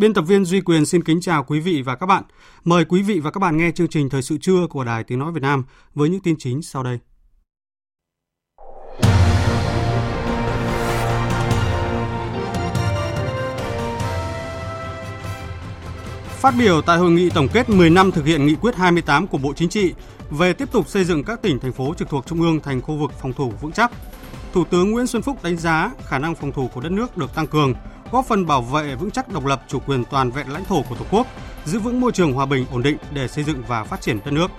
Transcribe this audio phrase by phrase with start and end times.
[0.00, 2.22] Biên tập viên Duy Quyền xin kính chào quý vị và các bạn.
[2.64, 5.18] Mời quý vị và các bạn nghe chương trình Thời sự trưa của Đài Tiếng
[5.18, 5.64] Nói Việt Nam
[5.94, 6.98] với những tin chính sau đây.
[16.28, 19.38] Phát biểu tại hội nghị tổng kết 10 năm thực hiện nghị quyết 28 của
[19.38, 19.94] Bộ Chính trị
[20.30, 22.96] về tiếp tục xây dựng các tỉnh, thành phố trực thuộc Trung ương thành khu
[22.96, 23.92] vực phòng thủ vững chắc,
[24.52, 27.34] Thủ tướng Nguyễn Xuân Phúc đánh giá khả năng phòng thủ của đất nước được
[27.34, 27.74] tăng cường,
[28.12, 30.94] góp phần bảo vệ vững chắc độc lập chủ quyền toàn vẹn lãnh thổ của
[30.94, 31.26] Tổ quốc,
[31.64, 34.30] giữ vững môi trường hòa bình ổn định để xây dựng và phát triển đất
[34.30, 34.50] nước.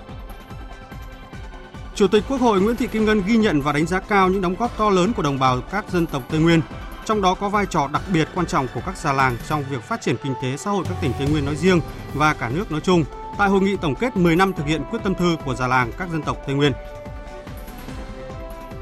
[1.96, 4.42] Chủ tịch Quốc hội Nguyễn Thị Kim Ngân ghi nhận và đánh giá cao những
[4.42, 6.62] đóng góp to lớn của đồng bào các dân tộc Tây Nguyên,
[7.06, 9.82] trong đó có vai trò đặc biệt quan trọng của các già làng trong việc
[9.82, 11.82] phát triển kinh tế xã hội các tỉnh Tây Nguyên nói riêng
[12.14, 13.04] và cả nước nói chung
[13.38, 15.92] tại hội nghị tổng kết 10 năm thực hiện quyết tâm thư của già làng
[15.98, 16.72] các dân tộc Tây Nguyên.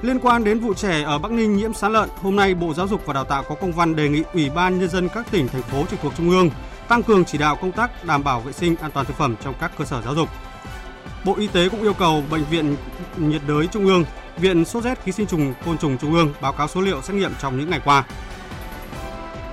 [0.02, 2.88] Liên quan đến vụ trẻ ở Bắc Ninh nhiễm sán lợn, hôm nay Bộ Giáo
[2.88, 5.47] dục và Đào tạo có công văn đề nghị Ủy ban nhân dân các tỉnh
[5.47, 6.50] thành phố trực thuộc trung ương
[6.88, 9.53] tăng cường chỉ đạo công tác đảm bảo vệ sinh an toàn thực phẩm trong
[9.59, 10.30] các cơ sở giáo dục.
[11.25, 12.75] Bộ Y tế cũng yêu cầu bệnh viện
[13.17, 14.06] nhiệt đới trung ương,
[14.38, 17.16] viện sốt rét ký sinh trùng côn trùng trung ương báo cáo số liệu xét
[17.16, 18.06] nghiệm trong những ngày qua.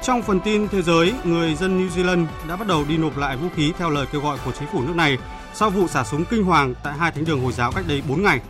[0.03, 3.37] Trong phần tin thế giới, người dân New Zealand đã bắt đầu đi nộp lại
[3.37, 5.19] vũ khí theo lời kêu gọi của chính phủ nước này
[5.55, 8.23] sau vụ xả súng kinh hoàng tại hai thánh đường Hồi giáo cách đây 4
[8.23, 8.41] ngày.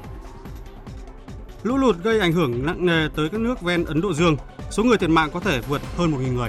[1.66, 4.36] Lũ lụt gây ảnh hưởng nặng nề tới các nước ven Ấn Độ Dương.
[4.70, 6.48] Số người thiệt mạng có thể vượt hơn 1.000 người.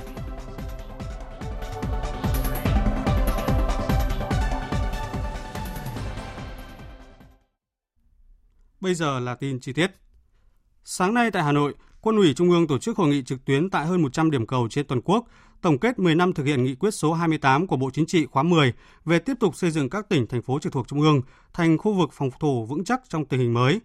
[8.79, 9.91] Bây giờ là tin chi tiết.
[10.83, 13.69] Sáng nay tại Hà Nội, Quân ủy Trung ương tổ chức hội nghị trực tuyến
[13.69, 15.25] tại hơn 100 điểm cầu trên toàn quốc,
[15.61, 18.43] tổng kết 10 năm thực hiện nghị quyết số 28 của Bộ Chính trị khóa
[18.43, 18.73] 10
[19.05, 21.21] về tiếp tục xây dựng các tỉnh, thành phố trực thuộc Trung ương
[21.53, 23.79] thành khu vực phòng thủ vững chắc trong tình hình mới,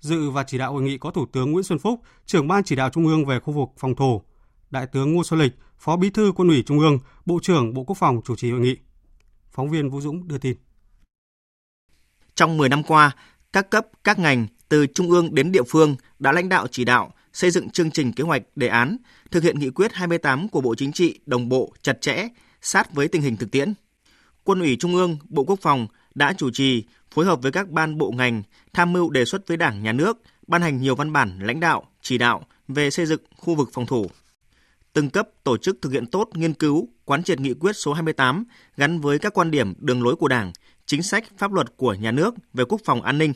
[0.00, 2.76] Dự và chỉ đạo hội nghị có Thủ tướng Nguyễn Xuân Phúc, trưởng ban chỉ
[2.76, 4.22] đạo Trung ương về khu vực phòng thủ,
[4.70, 7.84] Đại tướng Ngô Xuân Lịch, Phó Bí thư Quân ủy Trung ương, Bộ trưởng Bộ
[7.84, 8.76] Quốc phòng chủ trì hội nghị.
[9.50, 10.56] Phóng viên Vũ Dũng đưa tin.
[12.34, 13.16] Trong 10 năm qua,
[13.52, 17.12] các cấp, các ngành từ trung ương đến địa phương đã lãnh đạo chỉ đạo
[17.32, 18.96] xây dựng chương trình kế hoạch đề án
[19.30, 22.28] thực hiện nghị quyết 28 của Bộ Chính trị đồng bộ, chặt chẽ,
[22.60, 23.74] sát với tình hình thực tiễn.
[24.44, 26.84] Quân ủy Trung ương, Bộ Quốc phòng đã chủ trì
[27.18, 28.42] phối hợp với các ban bộ ngành
[28.72, 31.84] tham mưu đề xuất với Đảng, Nhà nước ban hành nhiều văn bản lãnh đạo,
[32.02, 34.06] chỉ đạo về xây dựng khu vực phòng thủ.
[34.92, 38.44] Từng cấp tổ chức thực hiện tốt nghiên cứu, quán triệt nghị quyết số 28
[38.76, 40.52] gắn với các quan điểm, đường lối của Đảng,
[40.86, 43.32] chính sách, pháp luật của nhà nước về quốc phòng an ninh.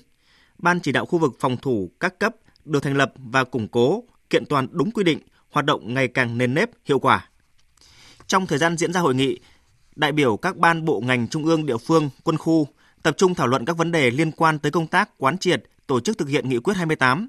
[0.58, 2.34] Ban chỉ đạo khu vực phòng thủ các cấp
[2.64, 5.18] được thành lập và củng cố, kiện toàn đúng quy định,
[5.50, 7.28] hoạt động ngày càng nền nếp, hiệu quả.
[8.26, 9.38] Trong thời gian diễn ra hội nghị,
[9.96, 12.68] đại biểu các ban bộ ngành trung ương địa phương, quân khu
[13.02, 16.00] tập trung thảo luận các vấn đề liên quan tới công tác quán triệt, tổ
[16.00, 17.26] chức thực hiện nghị quyết 28,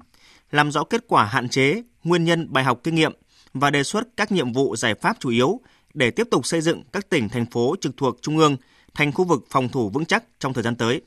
[0.50, 3.12] làm rõ kết quả hạn chế, nguyên nhân bài học kinh nghiệm
[3.54, 5.60] và đề xuất các nhiệm vụ giải pháp chủ yếu
[5.94, 8.56] để tiếp tục xây dựng các tỉnh thành phố trực thuộc trung ương
[8.94, 11.02] thành khu vực phòng thủ vững chắc trong thời gian tới.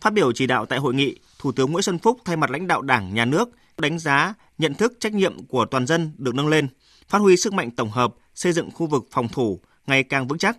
[0.00, 2.66] Phát biểu chỉ đạo tại hội nghị, Thủ tướng Nguyễn Xuân Phúc thay mặt lãnh
[2.66, 3.48] đạo Đảng, Nhà nước
[3.78, 6.68] đánh giá nhận thức trách nhiệm của toàn dân được nâng lên,
[7.08, 10.38] phát huy sức mạnh tổng hợp xây dựng khu vực phòng thủ ngày càng vững
[10.38, 10.58] chắc,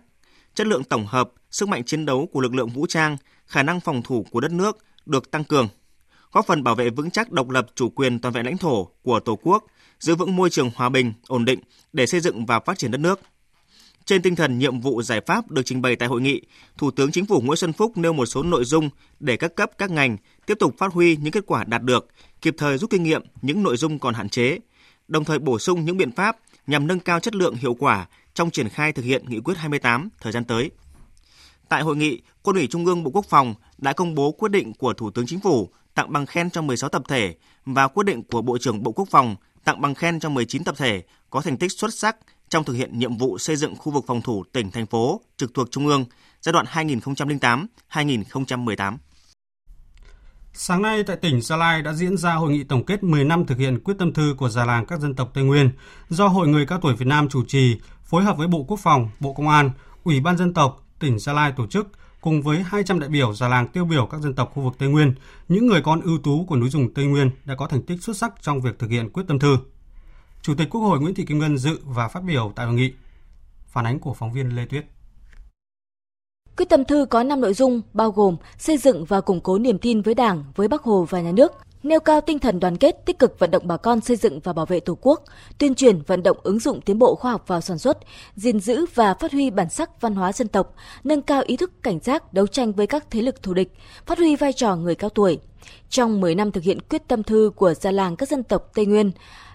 [0.58, 3.80] chất lượng tổng hợp, sức mạnh chiến đấu của lực lượng vũ trang, khả năng
[3.80, 5.68] phòng thủ của đất nước được tăng cường,
[6.32, 9.20] góp phần bảo vệ vững chắc độc lập chủ quyền toàn vẹn lãnh thổ của
[9.20, 9.64] Tổ quốc,
[10.00, 11.60] giữ vững môi trường hòa bình, ổn định
[11.92, 13.20] để xây dựng và phát triển đất nước.
[14.04, 16.42] Trên tinh thần nhiệm vụ giải pháp được trình bày tại hội nghị,
[16.78, 18.90] Thủ tướng Chính phủ Nguyễn Xuân Phúc nêu một số nội dung
[19.20, 20.16] để các cấp các ngành
[20.46, 22.08] tiếp tục phát huy những kết quả đạt được,
[22.42, 24.58] kịp thời rút kinh nghiệm những nội dung còn hạn chế,
[25.08, 28.06] đồng thời bổ sung những biện pháp nhằm nâng cao chất lượng hiệu quả
[28.38, 30.70] trong triển khai thực hiện nghị quyết 28 thời gian tới.
[31.68, 34.72] Tại hội nghị, Quân ủy Trung ương Bộ Quốc phòng đã công bố quyết định
[34.74, 37.34] của Thủ tướng Chính phủ tặng bằng khen cho 16 tập thể
[37.66, 40.74] và quyết định của Bộ trưởng Bộ Quốc phòng tặng bằng khen cho 19 tập
[40.78, 42.16] thể có thành tích xuất sắc
[42.48, 45.54] trong thực hiện nhiệm vụ xây dựng khu vực phòng thủ tỉnh thành phố trực
[45.54, 46.04] thuộc Trung ương
[46.40, 46.66] giai đoạn
[47.90, 48.96] 2008-2018.
[50.52, 53.46] Sáng nay tại tỉnh Gia Lai đã diễn ra hội nghị tổng kết 10 năm
[53.46, 55.70] thực hiện quyết tâm thư của già làng các dân tộc Tây Nguyên
[56.08, 59.10] do Hội người cao tuổi Việt Nam chủ trì, phối hợp với Bộ Quốc phòng,
[59.20, 59.70] Bộ Công an,
[60.04, 61.88] Ủy ban dân tộc tỉnh Gia Lai tổ chức
[62.20, 64.88] cùng với 200 đại biểu già làng tiêu biểu các dân tộc khu vực Tây
[64.88, 65.14] Nguyên,
[65.48, 68.16] những người con ưu tú của núi rừng Tây Nguyên đã có thành tích xuất
[68.16, 69.58] sắc trong việc thực hiện quyết tâm thư.
[70.42, 72.92] Chủ tịch Quốc hội Nguyễn Thị Kim Ngân dự và phát biểu tại hội nghị.
[73.66, 74.86] Phản ánh của phóng viên Lê Tuyết.
[76.58, 79.78] Quyết tâm thư có 5 nội dung bao gồm xây dựng và củng cố niềm
[79.78, 81.52] tin với Đảng, với Bắc Hồ và nhà nước,
[81.82, 84.52] nêu cao tinh thần đoàn kết, tích cực vận động bà con xây dựng và
[84.52, 85.22] bảo vệ Tổ quốc,
[85.58, 87.98] tuyên truyền vận động ứng dụng tiến bộ khoa học vào sản xuất,
[88.36, 90.74] gìn giữ và phát huy bản sắc văn hóa dân tộc,
[91.04, 93.72] nâng cao ý thức cảnh giác đấu tranh với các thế lực thù địch,
[94.06, 95.38] phát huy vai trò người cao tuổi.
[95.88, 98.86] Trong 10 năm thực hiện quyết tâm thư của gia làng các dân tộc Tây
[98.86, 99.10] Nguyên,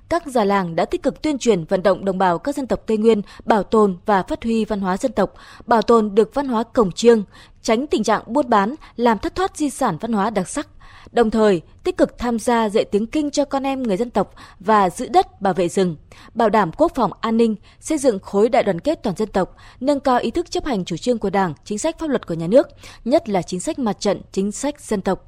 [0.09, 2.83] các già làng đã tích cực tuyên truyền vận động đồng bào các dân tộc
[2.85, 5.33] Tây Nguyên bảo tồn và phát huy văn hóa dân tộc,
[5.65, 7.23] bảo tồn được văn hóa cổng chiêng,
[7.61, 10.67] tránh tình trạng buôn bán, làm thất thoát di sản văn hóa đặc sắc,
[11.13, 14.33] đồng thời tích cực tham gia dạy tiếng Kinh cho con em người dân tộc
[14.59, 15.95] và giữ đất bảo vệ rừng,
[16.33, 19.55] bảo đảm quốc phòng an ninh, xây dựng khối đại đoàn kết toàn dân tộc,
[19.79, 22.33] nâng cao ý thức chấp hành chủ trương của Đảng, chính sách pháp luật của
[22.33, 22.67] nhà nước,
[23.05, 25.25] nhất là chính sách mặt trận, chính sách dân tộc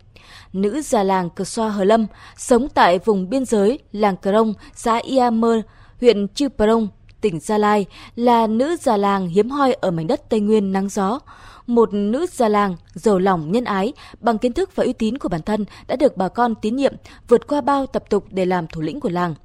[0.53, 2.05] nữ già làng Cờ Xoa Hờ Lâm,
[2.37, 5.61] sống tại vùng biên giới làng Cờ Rông, xã Ia Mơ,
[6.01, 6.87] huyện Chư Prong,
[7.21, 7.85] tỉnh Gia Lai,
[8.15, 11.19] là nữ già làng hiếm hoi ở mảnh đất Tây Nguyên nắng gió.
[11.67, 15.29] Một nữ già làng giàu lòng nhân ái, bằng kiến thức và uy tín của
[15.29, 16.93] bản thân đã được bà con tín nhiệm
[17.27, 19.35] vượt qua bao tập tục để làm thủ lĩnh của làng.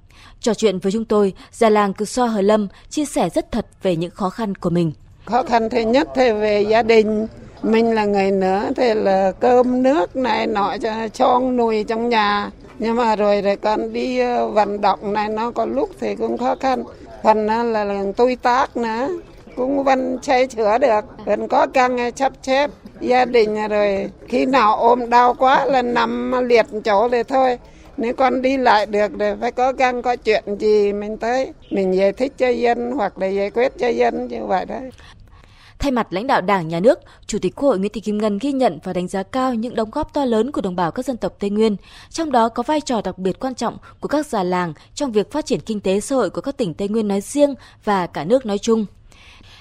[0.40, 3.66] Trò chuyện với chúng tôi, già làng Cờ so Hờ Lâm chia sẻ rất thật
[3.82, 4.92] về những khó khăn của mình.
[5.24, 7.26] Khó khăn thứ nhất thì về gia đình,
[7.62, 12.50] mình là người nữa thì là cơm nước này nọ cho cho nuôi trong nhà
[12.78, 16.38] nhưng mà rồi rồi con đi ờ, vận động này nó có lúc thì cũng
[16.38, 16.84] khó khăn
[17.22, 19.08] phần là, là tôi tác nữa
[19.60, 21.04] cũng vẫn chạy chữa được.
[21.24, 22.70] Vẫn có căng chấp chép
[23.00, 24.10] gia đình rồi.
[24.28, 27.58] Khi nào ôm đau quá là nằm liệt chỗ để thôi.
[27.96, 31.52] Nếu con đi lại được thì phải có găng có chuyện gì mình tới.
[31.70, 34.90] Mình giải thích cho dân hoặc là giải quyết cho dân như vậy đấy
[35.78, 38.38] Thay mặt lãnh đạo Đảng, Nhà nước, Chủ tịch Quốc hội Nguyễn Thị Kim Ngân
[38.38, 41.04] ghi nhận và đánh giá cao những đóng góp to lớn của đồng bào các
[41.04, 41.76] dân tộc Tây Nguyên,
[42.10, 45.32] trong đó có vai trò đặc biệt quan trọng của các già làng trong việc
[45.32, 47.54] phát triển kinh tế xã hội của các tỉnh Tây Nguyên nói riêng
[47.84, 48.86] và cả nước nói chung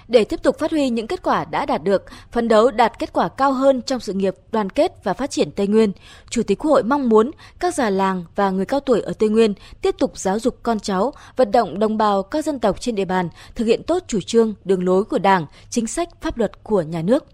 [0.10, 3.14] để tiếp tục phát huy những kết quả đã đạt được, phấn đấu đạt kết
[3.14, 5.92] quả cao hơn trong sự nghiệp đoàn kết và phát triển Tây Nguyên.
[6.30, 9.30] Chủ tịch Quốc hội mong muốn các già làng và người cao tuổi ở Tây
[9.30, 12.96] Nguyên tiếp tục giáo dục con cháu, vận động đồng bào các dân tộc trên
[12.96, 16.64] địa bàn thực hiện tốt chủ trương, đường lối của Đảng, chính sách pháp luật
[16.64, 17.26] của nhà nước.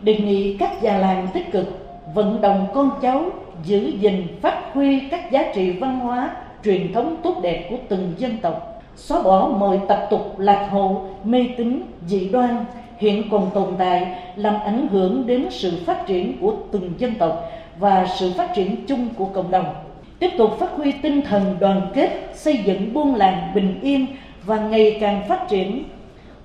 [0.00, 1.66] Đề nghị các già làng tích cực
[2.14, 3.30] vận động con cháu
[3.64, 8.14] giữ gìn phát huy các giá trị văn hóa truyền thống tốt đẹp của từng
[8.18, 12.64] dân tộc xóa bỏ mọi tập tục lạc hậu, mê tín, dị đoan
[12.98, 14.06] hiện còn tồn tại
[14.36, 18.86] làm ảnh hưởng đến sự phát triển của từng dân tộc và sự phát triển
[18.86, 19.74] chung của cộng đồng.
[20.18, 24.06] Tiếp tục phát huy tinh thần đoàn kết, xây dựng buôn làng bình yên
[24.44, 25.84] và ngày càng phát triển,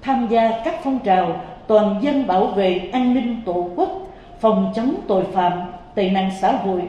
[0.02, 3.90] tham gia các phong trào toàn dân bảo vệ an ninh tổ quốc,
[4.40, 5.52] phòng chống tội phạm,
[5.96, 6.82] tệ nạn xã hội,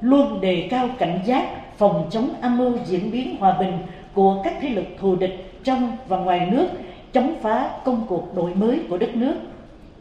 [0.00, 1.44] luôn đề cao cảnh giác,
[1.78, 3.72] phòng chống âm mưu diễn biến hòa bình
[4.16, 6.68] của các thế lực thù địch trong và ngoài nước
[7.12, 9.34] chống phá công cuộc đổi mới của đất nước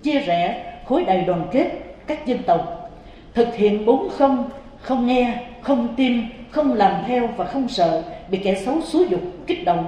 [0.04, 1.72] chia rẽ khối đại đoàn kết
[2.08, 2.90] các dân tộc
[3.34, 4.50] thực hiện bốn không
[4.82, 6.22] không nghe không tin
[6.52, 9.88] không làm theo và không sợ bị kẻ xấu xúi dục kích động.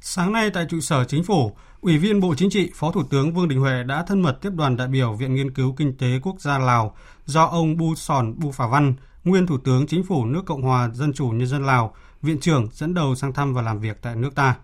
[0.00, 3.34] Sáng nay tại trụ sở chính phủ, Ủy viên Bộ Chính trị, Phó Thủ tướng
[3.34, 6.06] Vương Đình Huệ đã thân mật tiếp đoàn đại biểu Viện Nghiên cứu Kinh tế
[6.22, 10.24] Quốc gia Lào do ông Bu Sòn Bu Phà Văn, nguyên Thủ tướng Chính phủ
[10.24, 13.62] nước Cộng hòa Dân chủ Nhân dân Lào, Viện trưởng dẫn đầu sang thăm và
[13.62, 14.56] làm việc tại nước ta.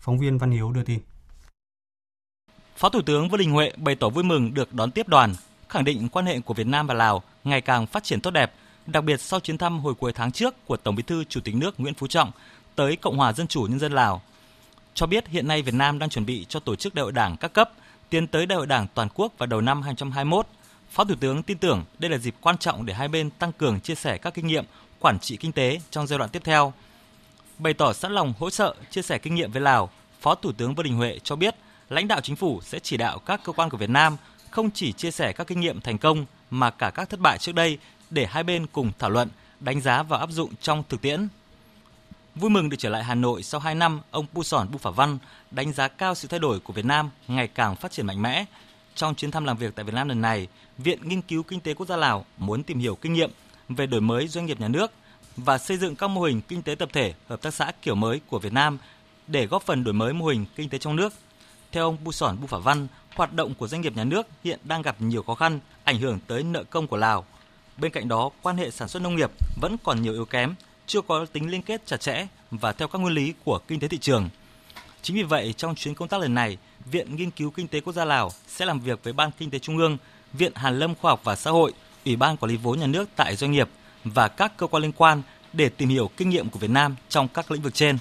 [0.00, 0.98] Phóng viên Văn Hiếu đưa tin.
[2.76, 5.34] Phó Thủ tướng Vương Đình Huệ bày tỏ vui mừng được đón tiếp đoàn,
[5.68, 8.52] khẳng định quan hệ của Việt Nam và Lào ngày càng phát triển tốt đẹp,
[8.86, 11.54] đặc biệt sau chuyến thăm hồi cuối tháng trước của Tổng Bí thư Chủ tịch
[11.54, 12.30] nước Nguyễn Phú Trọng
[12.74, 14.22] tới Cộng hòa Dân chủ Nhân dân Lào.
[14.94, 17.36] Cho biết hiện nay Việt Nam đang chuẩn bị cho tổ chức đại hội đảng
[17.36, 17.70] các cấp,
[18.10, 20.46] tiến tới đại hội đảng toàn quốc vào đầu năm 2021.
[20.94, 23.80] Phó Thủ tướng tin tưởng đây là dịp quan trọng để hai bên tăng cường
[23.80, 24.64] chia sẻ các kinh nghiệm
[25.00, 26.72] quản trị kinh tế trong giai đoạn tiếp theo.
[27.58, 30.74] Bày tỏ sẵn lòng hỗ trợ, chia sẻ kinh nghiệm với Lào, Phó Thủ tướng
[30.74, 31.54] Vương Đình Huệ cho biết
[31.88, 34.16] lãnh đạo chính phủ sẽ chỉ đạo các cơ quan của Việt Nam
[34.50, 37.54] không chỉ chia sẻ các kinh nghiệm thành công mà cả các thất bại trước
[37.54, 37.78] đây
[38.10, 39.28] để hai bên cùng thảo luận,
[39.60, 41.28] đánh giá và áp dụng trong thực tiễn.
[42.34, 44.90] Vui mừng được trở lại Hà Nội sau 2 năm, ông Pu Sòn Bu Phả
[44.90, 45.18] Văn
[45.50, 48.44] đánh giá cao sự thay đổi của Việt Nam ngày càng phát triển mạnh mẽ.
[48.94, 50.48] Trong chuyến thăm làm việc tại Việt Nam lần này,
[50.78, 53.30] Viện Nghiên cứu Kinh tế Quốc gia Lào muốn tìm hiểu kinh nghiệm
[53.68, 54.92] về đổi mới doanh nghiệp nhà nước
[55.36, 58.20] và xây dựng các mô hình kinh tế tập thể, hợp tác xã kiểu mới
[58.26, 58.78] của Việt Nam
[59.26, 61.12] để góp phần đổi mới mô hình kinh tế trong nước.
[61.72, 64.58] Theo ông Bu Sòn Bu Phả Văn, hoạt động của doanh nghiệp nhà nước hiện
[64.64, 67.24] đang gặp nhiều khó khăn, ảnh hưởng tới nợ công của Lào.
[67.76, 70.54] Bên cạnh đó, quan hệ sản xuất nông nghiệp vẫn còn nhiều yếu kém,
[70.86, 73.88] chưa có tính liên kết chặt chẽ và theo các nguyên lý của kinh tế
[73.88, 74.28] thị trường.
[75.02, 76.56] Chính vì vậy, trong chuyến công tác lần này,
[76.90, 79.58] Viện Nghiên cứu Kinh tế Quốc gia Lào sẽ làm việc với Ban Kinh tế
[79.58, 79.98] Trung ương,
[80.32, 81.72] Viện Hàn lâm Khoa học và Xã hội,
[82.04, 83.68] Ủy ban Quản lý vốn nhà nước tại doanh nghiệp
[84.04, 85.22] và các cơ quan liên quan
[85.52, 87.98] để tìm hiểu kinh nghiệm của Việt Nam trong các lĩnh vực trên.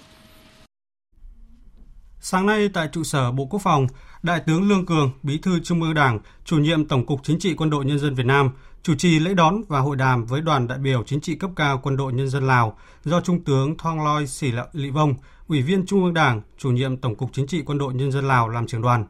[2.20, 3.88] Sáng nay tại trụ sở Bộ Quốc phòng,
[4.24, 7.54] Đại tướng Lương Cường, Bí thư Trung ương Đảng, chủ nhiệm Tổng cục Chính trị
[7.54, 8.52] Quân đội Nhân dân Việt Nam,
[8.84, 11.80] chủ trì lễ đón và hội đàm với đoàn đại biểu chính trị cấp cao
[11.84, 15.14] Quân đội Nhân dân Lào do Trung tướng Thong Loi Sĩ Lị Vông,
[15.48, 18.28] Ủy viên Trung ương Đảng, chủ nhiệm Tổng cục Chính trị Quân đội Nhân dân
[18.28, 19.06] Lào làm trưởng đoàn.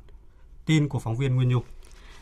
[0.66, 1.66] Tin của phóng viên Nguyên Nhục.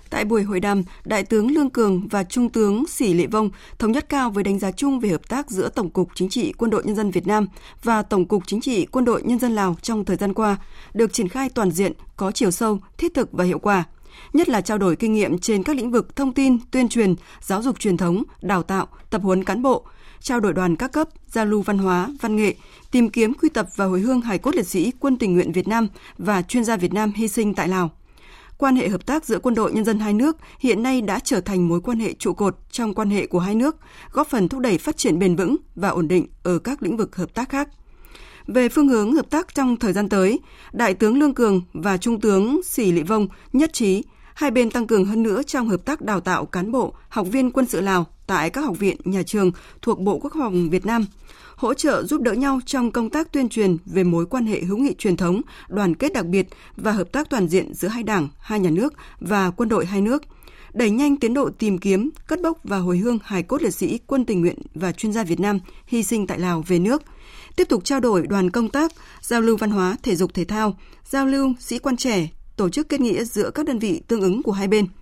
[0.09, 3.91] Tại buổi hội đàm, Đại tướng Lương Cường và Trung tướng Sĩ Lệ Vông thống
[3.91, 6.71] nhất cao với đánh giá chung về hợp tác giữa Tổng cục Chính trị Quân
[6.71, 7.47] đội Nhân dân Việt Nam
[7.83, 10.57] và Tổng cục Chính trị Quân đội Nhân dân Lào trong thời gian qua
[10.93, 13.83] được triển khai toàn diện, có chiều sâu, thiết thực và hiệu quả
[14.33, 17.61] nhất là trao đổi kinh nghiệm trên các lĩnh vực thông tin, tuyên truyền, giáo
[17.61, 19.85] dục truyền thống, đào tạo, tập huấn cán bộ,
[20.19, 22.55] trao đổi đoàn các cấp, giao lưu văn hóa, văn nghệ,
[22.91, 25.67] tìm kiếm quy tập và hồi hương hài cốt liệt sĩ quân tình nguyện Việt
[25.67, 25.87] Nam
[26.17, 27.91] và chuyên gia Việt Nam hy sinh tại Lào
[28.61, 31.41] quan hệ hợp tác giữa quân đội nhân dân hai nước hiện nay đã trở
[31.41, 33.75] thành mối quan hệ trụ cột trong quan hệ của hai nước,
[34.11, 37.15] góp phần thúc đẩy phát triển bền vững và ổn định ở các lĩnh vực
[37.15, 37.69] hợp tác khác.
[38.47, 40.39] Về phương hướng hợp tác trong thời gian tới,
[40.73, 44.87] Đại tướng Lương Cường và Trung tướng Sĩ Lị Vông nhất trí hai bên tăng
[44.87, 48.05] cường hơn nữa trong hợp tác đào tạo cán bộ, học viên quân sự Lào
[48.27, 51.05] tại các học viện, nhà trường thuộc Bộ Quốc phòng Việt Nam–
[51.61, 54.77] hỗ trợ giúp đỡ nhau trong công tác tuyên truyền về mối quan hệ hữu
[54.77, 58.27] nghị truyền thống, đoàn kết đặc biệt và hợp tác toàn diện giữa hai đảng,
[58.39, 60.23] hai nhà nước và quân đội hai nước
[60.73, 63.99] đẩy nhanh tiến độ tìm kiếm, cất bốc và hồi hương hài cốt liệt sĩ
[64.07, 67.03] quân tình nguyện và chuyên gia Việt Nam hy sinh tại Lào về nước,
[67.55, 68.91] tiếp tục trao đổi đoàn công tác,
[69.21, 72.89] giao lưu văn hóa, thể dục thể thao, giao lưu sĩ quan trẻ, tổ chức
[72.89, 74.87] kết nghĩa giữa các đơn vị tương ứng của hai bên–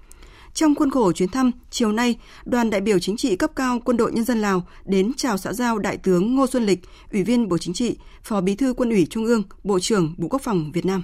[0.54, 3.98] trong khuôn khổ chuyến thăm, chiều nay, đoàn đại biểu chính trị cấp cao Quân
[3.98, 6.80] đội Nhân dân Lào đến chào xã giao Đại tướng Ngô Xuân Lịch,
[7.12, 10.28] Ủy viên Bộ Chính trị, Phó Bí thư Quân ủy Trung ương, Bộ trưởng Bộ
[10.28, 11.04] Quốc phòng Việt Nam.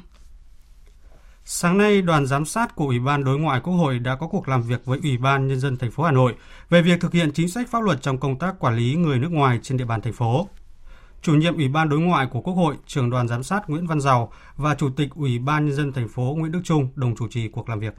[1.46, 4.50] Sáng nay, đoàn giám sát của Ủy ban Đối ngoại Quốc hội đã có cuộc
[4.50, 6.36] làm việc với Ủy ban Nhân dân thành phố Hà Nội
[6.70, 9.32] về việc thực hiện chính sách pháp luật trong công tác quản lý người nước
[9.32, 10.48] ngoài trên địa bàn thành phố.
[11.25, 14.01] Chủ nhiệm Ủy ban Đối ngoại của Quốc hội, trưởng đoàn giám sát Nguyễn Văn
[14.01, 17.27] Giàu và Chủ tịch Ủy ban Nhân dân thành phố Nguyễn Đức Trung đồng chủ
[17.27, 17.94] trì cuộc làm việc.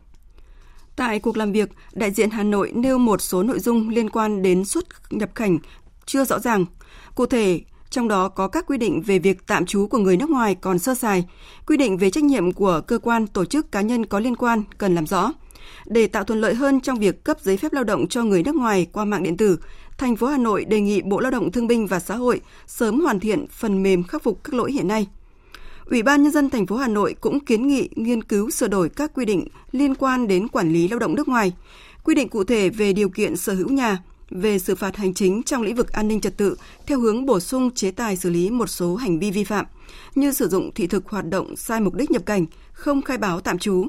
[0.96, 4.42] Tại cuộc làm việc, đại diện Hà Nội nêu một số nội dung liên quan
[4.42, 5.58] đến xuất nhập cảnh
[6.04, 6.64] chưa rõ ràng.
[7.14, 10.30] Cụ thể, trong đó có các quy định về việc tạm trú của người nước
[10.30, 11.24] ngoài còn sơ sài,
[11.66, 14.62] quy định về trách nhiệm của cơ quan, tổ chức cá nhân có liên quan
[14.78, 15.32] cần làm rõ.
[15.86, 18.54] Để tạo thuận lợi hơn trong việc cấp giấy phép lao động cho người nước
[18.54, 19.58] ngoài qua mạng điện tử,
[19.98, 23.00] thành phố Hà Nội đề nghị Bộ Lao động Thương binh và Xã hội sớm
[23.00, 25.06] hoàn thiện phần mềm khắc phục các lỗi hiện nay.
[25.90, 28.88] Ủy ban nhân dân thành phố Hà Nội cũng kiến nghị nghiên cứu sửa đổi
[28.88, 31.52] các quy định liên quan đến quản lý lao động nước ngoài,
[32.04, 33.98] quy định cụ thể về điều kiện sở hữu nhà,
[34.30, 37.40] về xử phạt hành chính trong lĩnh vực an ninh trật tự theo hướng bổ
[37.40, 39.66] sung chế tài xử lý một số hành vi vi phạm
[40.14, 43.40] như sử dụng thị thực hoạt động sai mục đích nhập cảnh, không khai báo
[43.40, 43.86] tạm trú.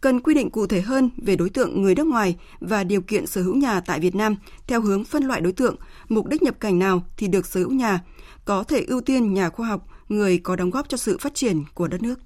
[0.00, 3.26] Cần quy định cụ thể hơn về đối tượng người nước ngoài và điều kiện
[3.26, 4.36] sở hữu nhà tại Việt Nam
[4.66, 5.76] theo hướng phân loại đối tượng,
[6.08, 8.00] mục đích nhập cảnh nào thì được sở hữu nhà,
[8.44, 11.64] có thể ưu tiên nhà khoa học, người có đóng góp cho sự phát triển
[11.74, 12.20] của đất nước.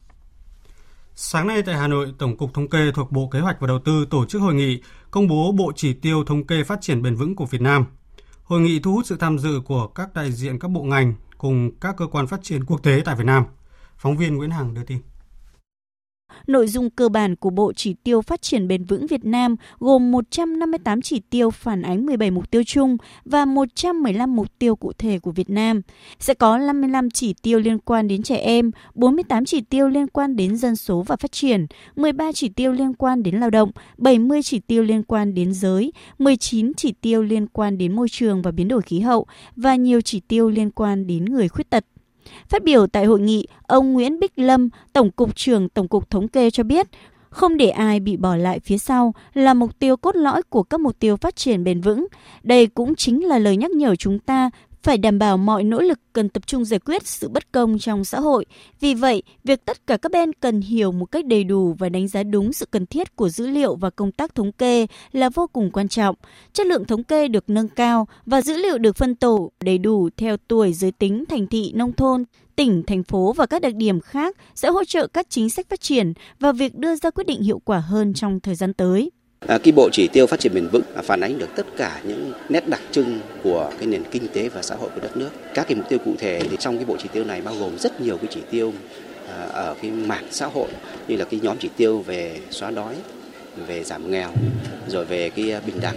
[1.14, 3.79] Sáng nay tại Hà Nội, Tổng cục Thống kê thuộc Bộ Kế hoạch và Đầu
[3.85, 7.17] tư tổ chức hội nghị công bố Bộ Chỉ tiêu Thống kê Phát triển Bền
[7.17, 7.85] vững của Việt Nam.
[8.45, 11.71] Hội nghị thu hút sự tham dự của các đại diện các bộ ngành cùng
[11.81, 13.45] các cơ quan phát triển quốc tế tại Việt Nam.
[13.99, 14.99] Phóng viên Nguyễn Hằng đưa tin.
[16.47, 20.11] Nội dung cơ bản của Bộ Chỉ tiêu Phát triển Bền vững Việt Nam gồm
[20.12, 25.19] 158 chỉ tiêu phản ánh 17 mục tiêu chung và 115 mục tiêu cụ thể
[25.19, 25.83] của Việt Nam.
[26.19, 30.37] Sẽ có 55 chỉ tiêu liên quan đến trẻ em, 48 chỉ tiêu liên quan
[30.37, 34.43] đến dân số và phát triển, 13 chỉ tiêu liên quan đến lao động, 70
[34.43, 38.51] chỉ tiêu liên quan đến giới, 19 chỉ tiêu liên quan đến môi trường và
[38.51, 41.85] biến đổi khí hậu và nhiều chỉ tiêu liên quan đến người khuyết tật.
[42.49, 46.29] Phát biểu tại hội nghị, ông Nguyễn Bích Lâm, Tổng cục trưởng Tổng cục Thống
[46.29, 46.87] kê cho biết,
[47.31, 50.81] không để ai bị bỏ lại phía sau là mục tiêu cốt lõi của các
[50.81, 52.07] mục tiêu phát triển bền vững.
[52.43, 54.50] Đây cũng chính là lời nhắc nhở chúng ta
[54.83, 58.05] phải đảm bảo mọi nỗ lực cần tập trung giải quyết sự bất công trong
[58.05, 58.45] xã hội.
[58.81, 62.09] Vì vậy, việc tất cả các bên cần hiểu một cách đầy đủ và đánh
[62.09, 65.47] giá đúng sự cần thiết của dữ liệu và công tác thống kê là vô
[65.53, 66.17] cùng quan trọng.
[66.53, 70.09] Chất lượng thống kê được nâng cao và dữ liệu được phân tổ đầy đủ
[70.17, 72.25] theo tuổi giới tính thành thị nông thôn
[72.57, 75.81] tỉnh, thành phố và các đặc điểm khác sẽ hỗ trợ các chính sách phát
[75.81, 79.11] triển và việc đưa ra quyết định hiệu quả hơn trong thời gian tới.
[79.46, 82.00] À, cái bộ chỉ tiêu phát triển bền vững à, phản ánh được tất cả
[82.04, 85.30] những nét đặc trưng của cái nền kinh tế và xã hội của đất nước.
[85.54, 87.78] Các cái mục tiêu cụ thể thì trong cái bộ chỉ tiêu này bao gồm
[87.78, 88.72] rất nhiều cái chỉ tiêu
[89.28, 90.68] à, ở cái mảng xã hội
[91.08, 92.94] như là cái nhóm chỉ tiêu về xóa đói,
[93.66, 94.30] về giảm nghèo,
[94.88, 95.96] rồi về cái à, bình đẳng,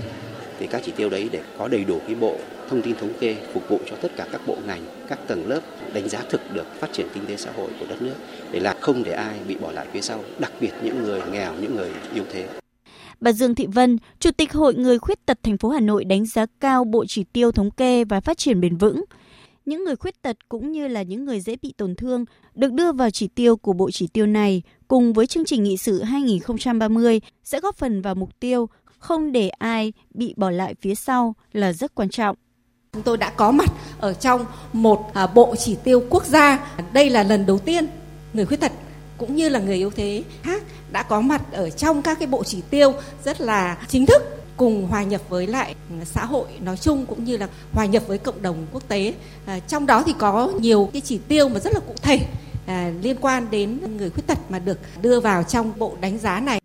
[0.60, 2.36] thì các chỉ tiêu đấy để có đầy đủ cái bộ
[2.70, 5.62] thông tin thống kê phục vụ cho tất cả các bộ ngành, các tầng lớp
[5.94, 8.16] đánh giá thực được phát triển kinh tế xã hội của đất nước
[8.52, 11.54] để là không để ai bị bỏ lại phía sau, đặc biệt những người nghèo,
[11.62, 12.46] những người yếu thế.
[13.20, 16.26] Bà Dương Thị Vân, Chủ tịch Hội Người Khuyết tật thành phố Hà Nội đánh
[16.26, 19.04] giá cao Bộ Chỉ tiêu Thống kê và Phát triển bền vững.
[19.66, 22.92] Những người khuyết tật cũng như là những người dễ bị tổn thương được đưa
[22.92, 27.22] vào chỉ tiêu của bộ chỉ tiêu này cùng với chương trình nghị sự 2030
[27.44, 31.74] sẽ góp phần vào mục tiêu không để ai bị bỏ lại phía sau là
[31.74, 32.36] rất quan trọng.
[32.94, 36.68] Chúng tôi đã có mặt ở trong một à, bộ chỉ tiêu quốc gia.
[36.94, 37.88] Đây là lần đầu tiên
[38.34, 38.72] người khuyết tật
[39.18, 42.44] cũng như là người yếu thế khác đã có mặt ở trong các cái bộ
[42.44, 42.94] chỉ tiêu
[43.24, 44.22] rất là chính thức
[44.58, 48.04] cùng hòa nhập với lại ừ, xã hội nói chung cũng như là hòa nhập
[48.08, 49.14] với cộng đồng quốc tế.
[49.46, 52.28] À, trong đó thì có nhiều cái chỉ tiêu mà rất là cụ thể
[52.66, 56.40] à, liên quan đến người khuyết tật mà được đưa vào trong bộ đánh giá
[56.40, 56.60] này.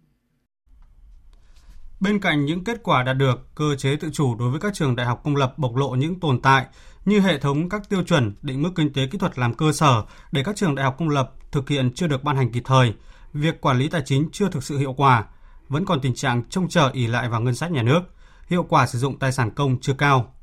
[2.00, 4.96] Bên cạnh những kết quả đạt được, cơ chế tự chủ đối với các trường
[4.96, 6.66] đại học công lập bộc lộ những tồn tại
[7.04, 10.02] như hệ thống các tiêu chuẩn định mức kinh tế kỹ thuật làm cơ sở
[10.32, 12.94] để các trường đại học công lập thực hiện chưa được ban hành kịp thời,
[13.32, 15.24] việc quản lý tài chính chưa thực sự hiệu quả,
[15.68, 18.00] vẫn còn tình trạng trông chờ ỉ lại vào ngân sách nhà nước,
[18.46, 20.34] hiệu quả sử dụng tài sản công chưa cao.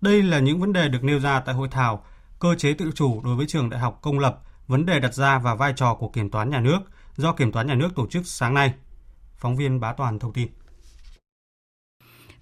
[0.00, 2.04] Đây là những vấn đề được nêu ra tại hội thảo
[2.38, 5.38] cơ chế tự chủ đối với trường đại học công lập, vấn đề đặt ra
[5.38, 6.78] và vai trò của kiểm toán nhà nước
[7.16, 8.74] do kiểm toán nhà nước tổ chức sáng nay.
[9.36, 10.48] Phóng viên Bá Toàn thông tin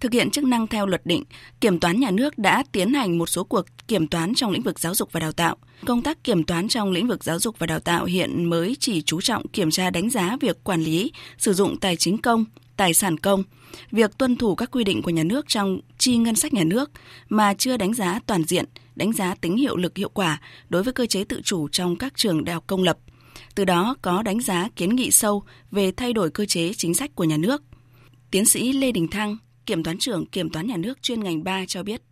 [0.01, 1.25] thực hiện chức năng theo luật định,
[1.61, 4.81] Kiểm toán nhà nước đã tiến hành một số cuộc kiểm toán trong lĩnh vực
[4.81, 5.57] giáo dục và đào tạo.
[5.87, 9.03] Công tác kiểm toán trong lĩnh vực giáo dục và đào tạo hiện mới chỉ
[9.03, 12.45] chú trọng kiểm tra đánh giá việc quản lý, sử dụng tài chính công,
[12.77, 13.43] tài sản công,
[13.91, 16.91] việc tuân thủ các quy định của nhà nước trong chi ngân sách nhà nước
[17.29, 18.65] mà chưa đánh giá toàn diện,
[18.97, 22.13] đánh giá tính hiệu lực hiệu quả đối với cơ chế tự chủ trong các
[22.17, 22.99] trường đại học công lập.
[23.55, 27.15] Từ đó có đánh giá kiến nghị sâu về thay đổi cơ chế chính sách
[27.15, 27.63] của nhà nước.
[28.31, 29.37] Tiến sĩ Lê Đình Thăng,
[29.67, 32.03] Kiểm toán trưởng Kiểm toán nhà nước chuyên ngành 3 cho biết.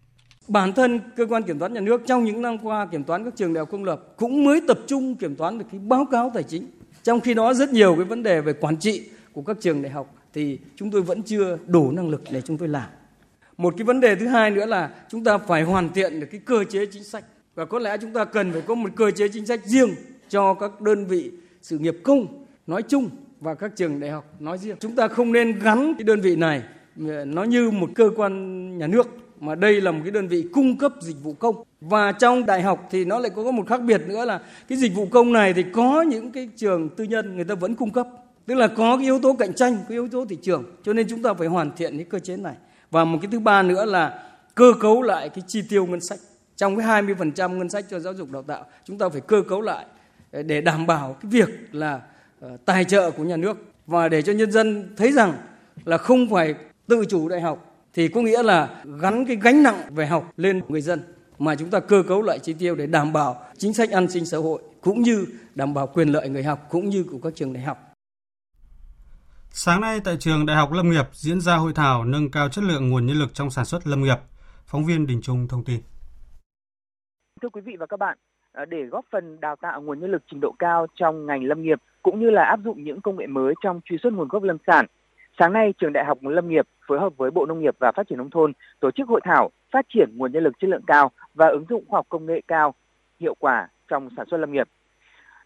[0.48, 3.36] Bản thân cơ quan kiểm toán nhà nước trong những năm qua kiểm toán các
[3.36, 6.30] trường đại học công lập cũng mới tập trung kiểm toán được cái báo cáo
[6.34, 6.66] tài chính.
[7.02, 9.02] Trong khi đó rất nhiều cái vấn đề về quản trị
[9.32, 12.58] của các trường đại học thì chúng tôi vẫn chưa đủ năng lực để chúng
[12.58, 12.88] tôi làm.
[13.56, 16.40] Một cái vấn đề thứ hai nữa là chúng ta phải hoàn thiện được cái
[16.44, 17.24] cơ chế chính sách
[17.54, 19.90] và có lẽ chúng ta cần phải có một cơ chế chính sách riêng
[20.28, 21.30] cho các đơn vị
[21.62, 24.76] sự nghiệp công nói chung và các trường đại học nói riêng.
[24.80, 26.62] Chúng ta không nên gắn cái đơn vị này
[27.00, 29.08] Ờ, nó như một cơ quan nhà nước,
[29.40, 31.62] mà đây là một cái đơn vị cung cấp dịch vụ công.
[31.80, 34.94] Và trong đại học thì nó lại có một khác biệt nữa là cái dịch
[34.94, 38.08] vụ công này thì có những cái trường tư nhân người ta vẫn cung cấp.
[38.46, 41.06] Tức là có cái yếu tố cạnh tranh cái yếu tố thị trường, cho nên
[41.08, 42.54] chúng ta phải hoàn thiện cái cơ chế này.
[42.90, 44.22] Và một cái thứ ba nữa là
[44.54, 46.18] cơ cấu lại cái chi tiêu ngân sách.
[46.56, 49.60] Trong cái 20% ngân sách cho giáo dục đào tạo, chúng ta phải cơ cấu
[49.60, 49.86] lại
[50.32, 52.00] ờ, để đảm bảo cái việc là
[52.40, 53.56] ờ, tài trợ của nhà nước.
[53.86, 55.32] Và để cho nhân dân thấy rằng
[55.84, 56.54] là không phải
[56.86, 60.60] tự chủ đại học thì có nghĩa là gắn cái gánh nặng về học lên
[60.68, 61.00] người dân
[61.38, 64.26] mà chúng ta cơ cấu lại chi tiêu để đảm bảo chính sách an sinh
[64.26, 67.52] xã hội cũng như đảm bảo quyền lợi người học cũng như của các trường
[67.52, 67.78] đại học.
[69.50, 72.64] Sáng nay tại trường Đại học Lâm nghiệp diễn ra hội thảo nâng cao chất
[72.64, 74.16] lượng nguồn nhân lực trong sản xuất lâm nghiệp.
[74.66, 75.80] Phóng viên Đình Trung thông tin.
[77.42, 78.18] Thưa quý vị và các bạn,
[78.52, 81.62] à, để góp phần đào tạo nguồn nhân lực trình độ cao trong ngành lâm
[81.62, 84.42] nghiệp cũng như là áp dụng những công nghệ mới trong truy xuất nguồn gốc
[84.42, 84.86] lâm sản,
[85.38, 88.08] Sáng nay, Trường Đại học Lâm nghiệp phối hợp với Bộ Nông nghiệp và Phát
[88.08, 91.10] triển Nông thôn tổ chức hội thảo phát triển nguồn nhân lực chất lượng cao
[91.34, 92.74] và ứng dụng khoa học công nghệ cao
[93.20, 94.68] hiệu quả trong sản xuất lâm nghiệp.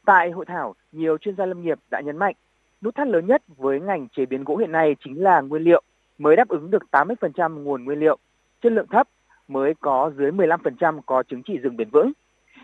[0.06, 2.34] Tại hội thảo, nhiều chuyên gia lâm nghiệp đã nhấn mạnh
[2.82, 5.82] nút thắt lớn nhất với ngành chế biến gỗ hiện nay chính là nguyên liệu
[6.18, 8.18] mới đáp ứng được 80% nguồn nguyên liệu,
[8.62, 9.08] chất lượng thấp
[9.48, 12.12] mới có dưới 15% có chứng chỉ rừng bền vững.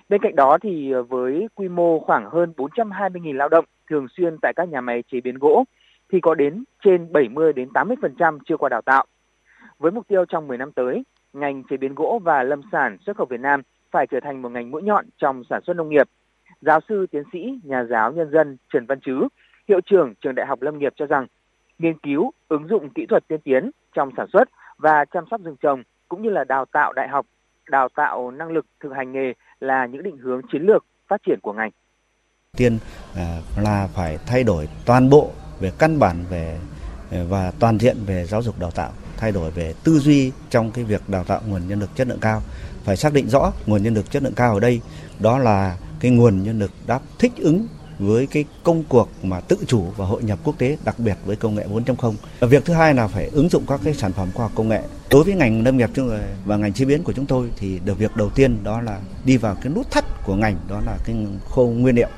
[0.09, 4.53] Bên cạnh đó thì với quy mô khoảng hơn 420.000 lao động thường xuyên tại
[4.57, 5.65] các nhà máy chế biến gỗ
[6.13, 9.05] thì có đến trên 70 đến 80% chưa qua đào tạo.
[9.79, 13.17] Với mục tiêu trong 10 năm tới, ngành chế biến gỗ và lâm sản xuất
[13.17, 16.09] khẩu Việt Nam phải trở thành một ngành mũi nhọn trong sản xuất nông nghiệp.
[16.61, 19.29] Giáo sư tiến sĩ, nhà giáo nhân dân Trần Văn Chứ,
[19.69, 21.27] hiệu trưởng trường Đại học Lâm nghiệp cho rằng,
[21.79, 25.57] nghiên cứu, ứng dụng kỹ thuật tiên tiến trong sản xuất và chăm sóc rừng
[25.61, 27.27] trồng cũng như là đào tạo đại học,
[27.71, 31.39] đào tạo năng lực thực hành nghề là những định hướng chiến lược phát triển
[31.43, 31.71] của ngành.
[32.57, 32.79] Tiên
[33.17, 36.59] à, là phải thay đổi toàn bộ về căn bản về
[37.11, 40.71] ờ, và toàn diện về giáo dục đào tạo, thay đổi về tư duy trong
[40.71, 42.43] cái việc đào tạo nguồn nhân lực chất lượng cao
[42.85, 44.81] phải xác định rõ nguồn nhân lực chất lượng cao ở đây,
[45.19, 47.67] đó là cái nguồn nhân lực đáp thích ứng
[47.99, 51.37] với cái công cuộc mà tự chủ và hội nhập quốc tế, đặc biệt với
[51.37, 52.15] công nghệ 4.0.
[52.41, 54.83] Việc thứ hai là phải ứng dụng các cái sản phẩm khoa học công nghệ.
[55.11, 55.91] Đối với ngành nông nghiệp
[56.45, 59.37] và ngành chế biến của chúng tôi thì được việc đầu tiên đó là đi
[59.37, 61.17] vào cái nút thắt của ngành, đó là cái
[61.51, 62.09] khâu nguyên liệu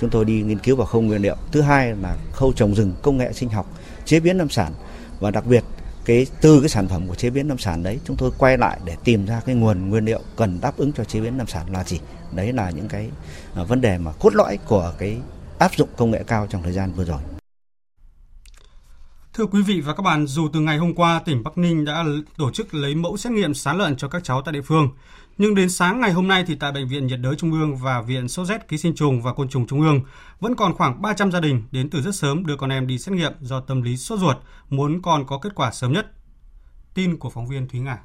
[0.00, 1.36] chúng tôi đi nghiên cứu vào khâu nguyên liệu.
[1.52, 3.66] Thứ hai là khâu trồng rừng công nghệ sinh học
[4.04, 4.72] chế biến lâm sản.
[5.20, 5.64] Và đặc biệt
[6.04, 8.80] cái từ cái sản phẩm của chế biến nông sản đấy chúng tôi quay lại
[8.84, 11.72] để tìm ra cái nguồn nguyên liệu cần đáp ứng cho chế biến nông sản
[11.72, 12.00] là gì.
[12.32, 13.10] Đấy là những cái
[13.54, 15.18] à, vấn đề mà cốt lõi của cái
[15.58, 17.20] áp dụng công nghệ cao trong thời gian vừa rồi.
[19.34, 22.04] Thưa quý vị và các bạn, dù từ ngày hôm qua tỉnh Bắc Ninh đã
[22.38, 24.88] tổ chức lấy mẫu xét nghiệm sán lợn cho các cháu tại địa phương,
[25.38, 28.00] nhưng đến sáng ngày hôm nay thì tại Bệnh viện nhiệt đới Trung ương và
[28.02, 30.00] Viện sốt rét ký sinh trùng và côn trùng Trung ương
[30.40, 33.14] vẫn còn khoảng 300 gia đình đến từ rất sớm đưa con em đi xét
[33.14, 34.36] nghiệm do tâm lý sốt ruột,
[34.70, 36.12] muốn con có kết quả sớm nhất.
[36.94, 37.98] Tin của phóng viên Thúy Ngà.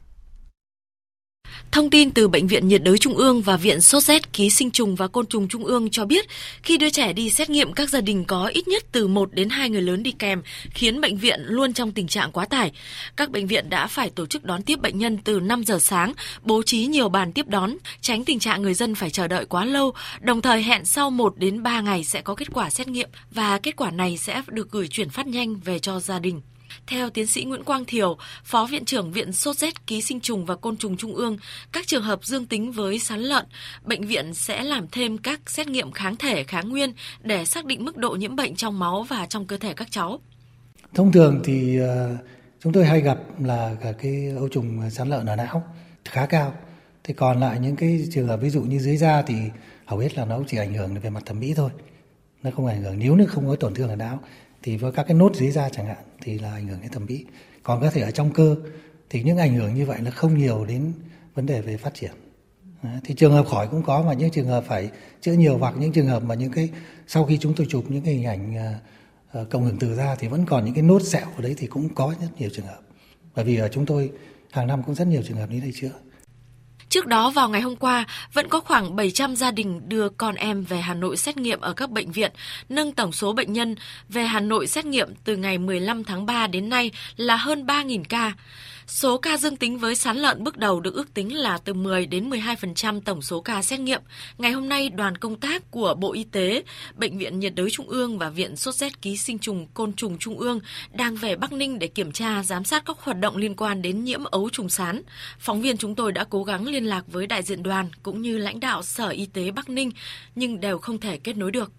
[1.73, 4.71] Thông tin từ Bệnh viện nhiệt đới Trung ương và Viện sốt rét ký sinh
[4.71, 6.25] trùng và côn trùng Trung ương cho biết,
[6.63, 9.49] khi đưa trẻ đi xét nghiệm các gia đình có ít nhất từ 1 đến
[9.49, 10.41] 2 người lớn đi kèm,
[10.73, 12.71] khiến bệnh viện luôn trong tình trạng quá tải.
[13.15, 16.13] Các bệnh viện đã phải tổ chức đón tiếp bệnh nhân từ 5 giờ sáng,
[16.41, 19.65] bố trí nhiều bàn tiếp đón, tránh tình trạng người dân phải chờ đợi quá
[19.65, 23.10] lâu, đồng thời hẹn sau 1 đến 3 ngày sẽ có kết quả xét nghiệm
[23.32, 26.41] và kết quả này sẽ được gửi chuyển phát nhanh về cho gia đình.
[26.88, 30.45] Theo tiến sĩ Nguyễn Quang Thiều, Phó Viện trưởng Viện Sốt rét ký sinh trùng
[30.45, 31.38] và côn trùng Trung ương,
[31.71, 33.45] các trường hợp dương tính với sán lợn,
[33.83, 37.86] bệnh viện sẽ làm thêm các xét nghiệm kháng thể kháng nguyên để xác định
[37.86, 40.19] mức độ nhiễm bệnh trong máu và trong cơ thể các cháu.
[40.93, 42.17] Thông thường thì ờ,
[42.59, 45.63] chúng tôi hay gặp là cả cái ấu trùng sán lợn ở não
[46.05, 46.53] khá cao.
[47.03, 49.36] Thì còn lại những cái trường hợp ví dụ như dưới da thì
[49.86, 51.69] hầu hết là nó chỉ ảnh hưởng về mặt thẩm mỹ thôi.
[52.43, 54.19] Nó không ảnh hưởng nếu nó không có tổn thương ở não
[54.63, 57.06] thì với các cái nốt dưới da chẳng hạn thì là ảnh hưởng đến thẩm
[57.06, 57.26] mỹ.
[57.63, 58.56] Còn có thể ở trong cơ
[59.10, 60.93] thì những ảnh hưởng như vậy là không nhiều đến
[61.34, 62.12] vấn đề về phát triển.
[63.04, 64.89] Thì trường hợp khỏi cũng có mà những trường hợp phải
[65.21, 66.69] chữa nhiều hoặc những trường hợp mà những cái
[67.08, 68.56] sau khi chúng tôi chụp những cái hình ảnh
[69.41, 71.67] uh, cộng hưởng từ ra thì vẫn còn những cái nốt sẹo ở đấy thì
[71.67, 72.80] cũng có rất nhiều trường hợp.
[73.36, 74.12] Bởi vì ở chúng tôi
[74.52, 75.91] hàng năm cũng rất nhiều trường hợp đến đây chữa.
[76.93, 80.63] Trước đó vào ngày hôm qua, vẫn có khoảng 700 gia đình đưa con em
[80.63, 82.32] về Hà Nội xét nghiệm ở các bệnh viện,
[82.69, 83.75] nâng tổng số bệnh nhân
[84.10, 88.03] về Hà Nội xét nghiệm từ ngày 15 tháng 3 đến nay là hơn 3.000
[88.10, 88.34] ca.
[88.88, 92.06] Số ca dương tính với sán lợn bước đầu được ước tính là từ 10
[92.06, 94.02] đến 12% tổng số ca xét nghiệm.
[94.38, 96.63] Ngày hôm nay, đoàn công tác của Bộ Y tế,
[96.96, 100.17] Bệnh viện nhiệt đới Trung ương và Viện sốt rét ký sinh trùng côn trùng
[100.17, 100.60] Trung ương
[100.93, 104.04] đang về Bắc Ninh để kiểm tra, giám sát các hoạt động liên quan đến
[104.04, 105.02] nhiễm ấu trùng sán.
[105.39, 108.38] Phóng viên chúng tôi đã cố gắng liên lạc với đại diện đoàn cũng như
[108.38, 109.91] lãnh đạo Sở Y tế Bắc Ninh
[110.36, 111.72] nhưng đều không thể kết nối được.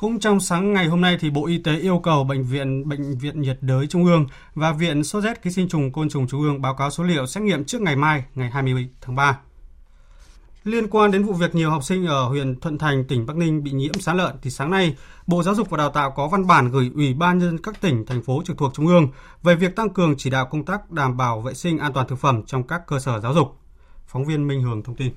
[0.00, 3.18] Cũng trong sáng ngày hôm nay thì Bộ Y tế yêu cầu bệnh viện Bệnh
[3.18, 6.42] viện nhiệt đới Trung ương và Viện sốt rét ký sinh trùng côn trùng Trung
[6.42, 9.38] ương báo cáo số liệu xét nghiệm trước ngày mai, ngày 20 tháng 3.
[10.64, 13.62] Liên quan đến vụ việc nhiều học sinh ở huyện Thuận Thành, tỉnh Bắc Ninh
[13.62, 16.46] bị nhiễm sán lợn thì sáng nay, Bộ Giáo dục và Đào tạo có văn
[16.46, 19.08] bản gửi Ủy ban nhân dân các tỉnh, thành phố trực thuộc Trung ương
[19.42, 22.18] về việc tăng cường chỉ đạo công tác đảm bảo vệ sinh an toàn thực
[22.18, 23.58] phẩm trong các cơ sở giáo dục.
[24.06, 25.12] Phóng viên Minh Hường thông tin.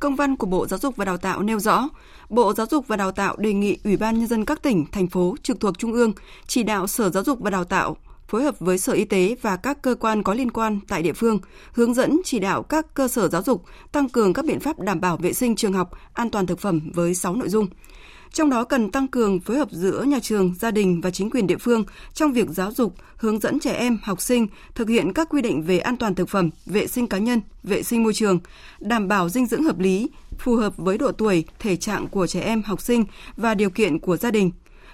[0.00, 1.88] Công văn của Bộ Giáo dục và Đào tạo nêu rõ,
[2.28, 5.06] Bộ Giáo dục và Đào tạo đề nghị Ủy ban Nhân dân các tỉnh, thành
[5.06, 6.12] phố trực thuộc Trung ương
[6.46, 7.96] chỉ đạo Sở Giáo dục và Đào tạo
[8.28, 11.12] phối hợp với Sở Y tế và các cơ quan có liên quan tại địa
[11.12, 11.38] phương,
[11.72, 15.00] hướng dẫn chỉ đạo các cơ sở giáo dục tăng cường các biện pháp đảm
[15.00, 17.66] bảo vệ sinh trường học, an toàn thực phẩm với 6 nội dung.
[18.32, 21.46] Trong đó cần tăng cường phối hợp giữa nhà trường, gia đình và chính quyền
[21.46, 25.28] địa phương trong việc giáo dục, hướng dẫn trẻ em, học sinh thực hiện các
[25.30, 28.38] quy định về an toàn thực phẩm, vệ sinh cá nhân, vệ sinh môi trường,
[28.80, 32.40] đảm bảo dinh dưỡng hợp lý, phù hợp với độ tuổi, thể trạng của trẻ
[32.40, 33.04] em, học sinh
[33.36, 34.50] và điều kiện của gia đình.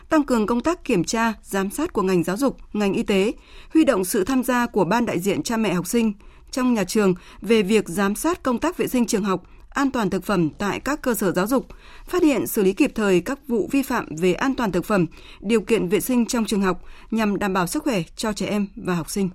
[0.09, 3.33] Tăng cường công tác kiểm tra, giám sát của ngành giáo dục, ngành y tế,
[3.75, 6.13] huy động sự tham gia của ban đại diện cha mẹ học sinh
[6.51, 9.43] trong nhà trường về việc giám sát công tác vệ sinh trường học,
[9.75, 11.67] an toàn thực phẩm tại các cơ sở giáo dục,
[12.07, 15.07] phát hiện xử lý kịp thời các vụ vi phạm về an toàn thực phẩm,
[15.41, 18.67] điều kiện vệ sinh trong trường học nhằm đảm bảo sức khỏe cho trẻ em
[18.77, 19.31] và học sinh.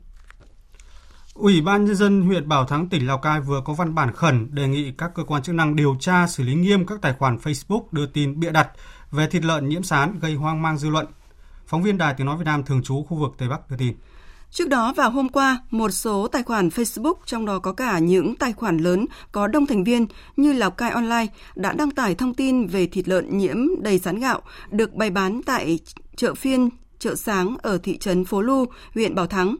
[1.34, 4.56] Ủy ban nhân dân huyện Bảo Thắng tỉnh Lào Cai vừa có văn bản khẩn
[4.56, 7.38] đề nghị các cơ quan chức năng điều tra xử lý nghiêm các tài khoản
[7.38, 8.70] Facebook đưa tin bịa đặt
[9.12, 11.06] về thịt lợn nhiễm sán gây hoang mang dư luận.
[11.68, 13.94] Phóng viên Đài Tiếng nói Việt Nam thường trú khu vực Tây Bắc đưa tin.
[14.52, 18.36] Trước đó vào hôm qua, một số tài khoản Facebook trong đó có cả những
[18.36, 20.08] tài khoản lớn có đông thành viên
[20.38, 24.20] như Lào Cai Online đã đăng tải thông tin về thịt lợn nhiễm đầy sán
[24.20, 25.80] gạo được bày bán tại
[26.16, 29.56] chợ phiên chợ sáng ở thị trấn Phố Lu, huyện Bảo Thắng.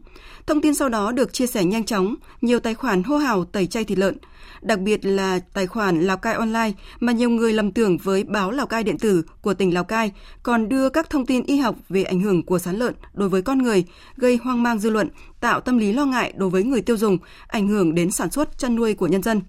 [0.46, 3.66] Thông tin sau đó được chia sẻ nhanh chóng, nhiều tài khoản hô hào tẩy
[3.66, 4.16] chay thịt lợn,
[4.62, 8.50] đặc biệt là tài khoản Lào Cai Online mà nhiều người lầm tưởng với báo
[8.50, 11.76] Lào Cai điện tử của tỉnh Lào Cai, còn đưa các thông tin y học
[11.88, 13.84] về ảnh hưởng của sán lợn đối với con người,
[14.16, 15.08] gây hoang mang dư luận,
[15.40, 18.58] tạo tâm lý lo ngại đối với người tiêu dùng, ảnh hưởng đến sản xuất
[18.58, 19.40] chăn nuôi của nhân dân.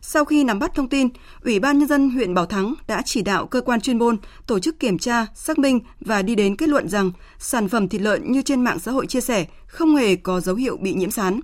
[0.00, 1.08] Sau khi nắm bắt thông tin,
[1.44, 4.58] Ủy ban Nhân dân huyện Bảo Thắng đã chỉ đạo cơ quan chuyên môn tổ
[4.58, 8.32] chức kiểm tra, xác minh và đi đến kết luận rằng sản phẩm thịt lợn
[8.32, 11.40] như trên mạng xã hội chia sẻ không hề có dấu hiệu bị nhiễm sán.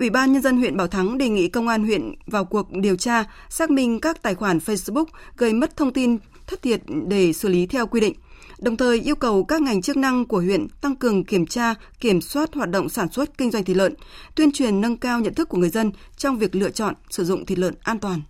[0.00, 2.96] Ủy ban Nhân dân huyện Bảo Thắng đề nghị công an huyện vào cuộc điều
[2.96, 5.04] tra, xác minh các tài khoản Facebook
[5.36, 8.14] gây mất thông tin thất thiệt để xử lý theo quy định.
[8.58, 12.20] đồng thời yêu cầu các ngành chức năng của huyện tăng cường kiểm tra, kiểm
[12.20, 13.94] soát hoạt động sản xuất kinh doanh thịt lợn,
[14.34, 17.46] tuyên truyền nâng cao nhận thức của người dân trong việc lựa chọn sử dụng
[17.46, 18.22] thịt lợn an toàn.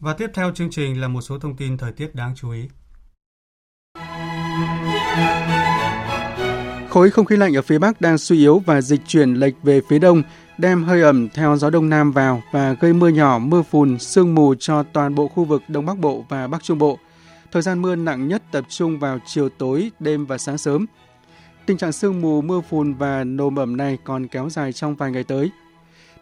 [0.00, 2.68] Và tiếp theo chương trình là một số thông tin thời tiết đáng chú ý.
[6.88, 9.80] Khối không khí lạnh ở phía Bắc đang suy yếu và dịch chuyển lệch về
[9.88, 10.22] phía đông,
[10.58, 14.34] đem hơi ẩm theo gió đông nam vào và gây mưa nhỏ, mưa phùn, sương
[14.34, 16.98] mù cho toàn bộ khu vực Đông Bắc Bộ và Bắc Trung Bộ.
[17.52, 20.86] Thời gian mưa nặng nhất tập trung vào chiều tối, đêm và sáng sớm.
[21.66, 25.10] Tình trạng sương mù, mưa phùn và nồm ẩm này còn kéo dài trong vài
[25.10, 25.50] ngày tới.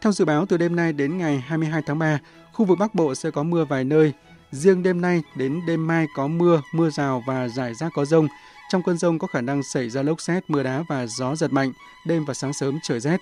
[0.00, 2.18] Theo dự báo từ đêm nay đến ngày 22 tháng 3,
[2.52, 4.12] khu vực Bắc Bộ sẽ có mưa vài nơi.
[4.50, 8.28] Riêng đêm nay đến đêm mai có mưa, mưa rào và rải rác có rông.
[8.70, 11.52] Trong cơn rông có khả năng xảy ra lốc xét, mưa đá và gió giật
[11.52, 11.72] mạnh,
[12.06, 13.20] đêm và sáng sớm trời rét.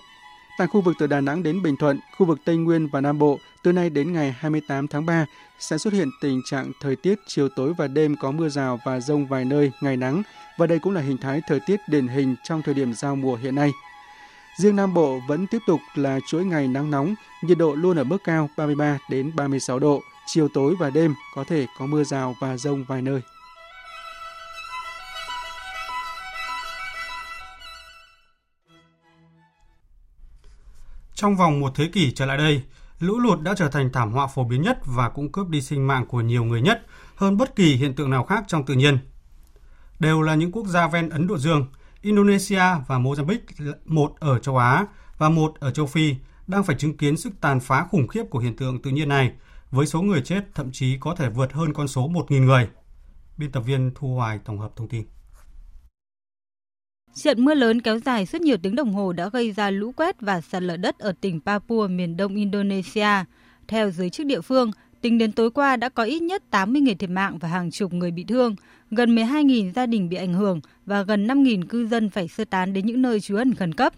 [0.57, 3.19] Tại khu vực từ Đà Nẵng đến Bình Thuận, khu vực Tây Nguyên và Nam
[3.19, 5.25] Bộ, từ nay đến ngày 28 tháng 3
[5.59, 8.99] sẽ xuất hiện tình trạng thời tiết chiều tối và đêm có mưa rào và
[8.99, 10.23] rông vài nơi, ngày nắng,
[10.57, 13.35] và đây cũng là hình thái thời tiết điển hình trong thời điểm giao mùa
[13.35, 13.71] hiện nay.
[14.57, 18.03] Riêng Nam Bộ vẫn tiếp tục là chuỗi ngày nắng nóng, nhiệt độ luôn ở
[18.03, 22.35] mức cao 33 đến 36 độ, chiều tối và đêm có thể có mưa rào
[22.39, 23.21] và rông vài nơi.
[31.15, 32.61] Trong vòng một thế kỷ trở lại đây,
[32.99, 35.87] lũ lụt đã trở thành thảm họa phổ biến nhất và cũng cướp đi sinh
[35.87, 38.97] mạng của nhiều người nhất hơn bất kỳ hiện tượng nào khác trong tự nhiên.
[39.99, 41.67] Đều là những quốc gia ven Ấn Độ Dương,
[42.01, 44.85] Indonesia và Mozambique, một ở châu Á
[45.17, 46.15] và một ở châu Phi,
[46.47, 49.31] đang phải chứng kiến sức tàn phá khủng khiếp của hiện tượng tự nhiên này,
[49.71, 52.69] với số người chết thậm chí có thể vượt hơn con số 1.000 người.
[53.37, 55.03] Biên tập viên Thu Hoài tổng hợp thông tin.
[57.15, 60.21] Trận mưa lớn kéo dài suốt nhiều tiếng đồng hồ đã gây ra lũ quét
[60.21, 63.07] và sạt lở đất ở tỉnh Papua, miền đông Indonesia.
[63.67, 64.71] Theo giới chức địa phương,
[65.01, 67.93] tính đến tối qua đã có ít nhất 80 người thiệt mạng và hàng chục
[67.93, 68.55] người bị thương,
[68.91, 72.73] gần 12.000 gia đình bị ảnh hưởng và gần 5.000 cư dân phải sơ tán
[72.73, 73.93] đến những nơi trú ẩn khẩn cấp.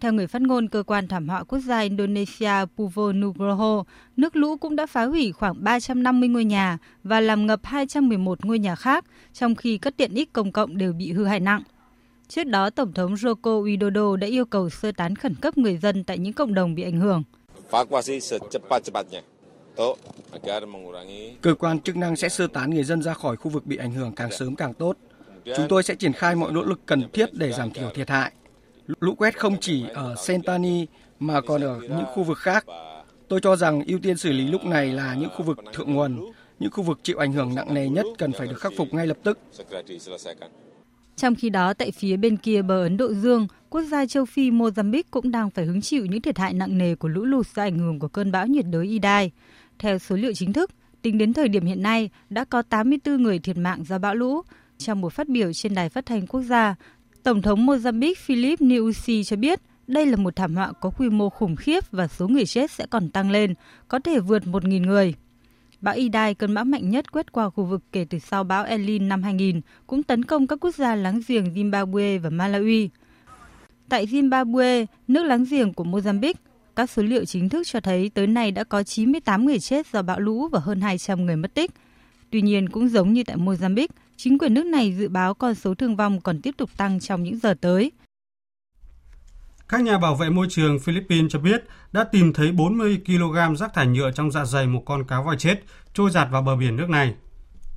[0.00, 3.84] Theo người phát ngôn cơ quan thảm họa quốc gia Indonesia Puvo Nugroho,
[4.16, 8.58] nước lũ cũng đã phá hủy khoảng 350 ngôi nhà và làm ngập 211 ngôi
[8.58, 11.62] nhà khác, trong khi các tiện ích công cộng đều bị hư hại nặng.
[12.34, 16.04] Trước đó, Tổng thống Joko Widodo đã yêu cầu sơ tán khẩn cấp người dân
[16.04, 17.22] tại những cộng đồng bị ảnh hưởng.
[21.40, 23.92] Cơ quan chức năng sẽ sơ tán người dân ra khỏi khu vực bị ảnh
[23.92, 24.96] hưởng càng sớm càng tốt.
[25.44, 28.32] Chúng tôi sẽ triển khai mọi nỗ lực cần thiết để giảm thiểu thiệt hại.
[29.00, 30.86] Lũ quét không chỉ ở Sentani
[31.18, 32.66] mà còn ở những khu vực khác.
[33.28, 36.32] Tôi cho rằng ưu tiên xử lý lúc này là những khu vực thượng nguồn,
[36.58, 39.06] những khu vực chịu ảnh hưởng nặng nề nhất cần phải được khắc phục ngay
[39.06, 39.38] lập tức.
[41.22, 44.50] Trong khi đó, tại phía bên kia bờ Ấn Độ Dương, quốc gia châu Phi
[44.50, 47.62] Mozambique cũng đang phải hứng chịu những thiệt hại nặng nề của lũ lụt do
[47.62, 49.30] ảnh hưởng của cơn bão nhiệt đới Idai.
[49.78, 50.70] Theo số liệu chính thức,
[51.02, 54.42] tính đến thời điểm hiện nay đã có 84 người thiệt mạng do bão lũ.
[54.78, 56.74] Trong một phát biểu trên đài phát thanh quốc gia,
[57.22, 61.30] Tổng thống Mozambique Philip Nyusi cho biết đây là một thảm họa có quy mô
[61.30, 63.54] khủng khiếp và số người chết sẽ còn tăng lên,
[63.88, 65.14] có thể vượt 1.000 người.
[65.82, 69.08] Bão Idai, cơn bão mạnh nhất quét qua khu vực kể từ sau bão Elin
[69.08, 72.88] năm 2000, cũng tấn công các quốc gia láng giềng Zimbabwe và Malawi.
[73.88, 76.34] Tại Zimbabwe, nước láng giềng của Mozambique,
[76.76, 80.02] các số liệu chính thức cho thấy tới nay đã có 98 người chết do
[80.02, 81.70] bão lũ và hơn 200 người mất tích.
[82.30, 85.74] Tuy nhiên, cũng giống như tại Mozambique, chính quyền nước này dự báo con số
[85.74, 87.92] thương vong còn tiếp tục tăng trong những giờ tới.
[89.72, 93.74] Các nhà bảo vệ môi trường Philippines cho biết đã tìm thấy 40 kg rác
[93.74, 95.54] thải nhựa trong dạ dày một con cá voi chết
[95.94, 97.14] trôi giạt vào bờ biển nước này.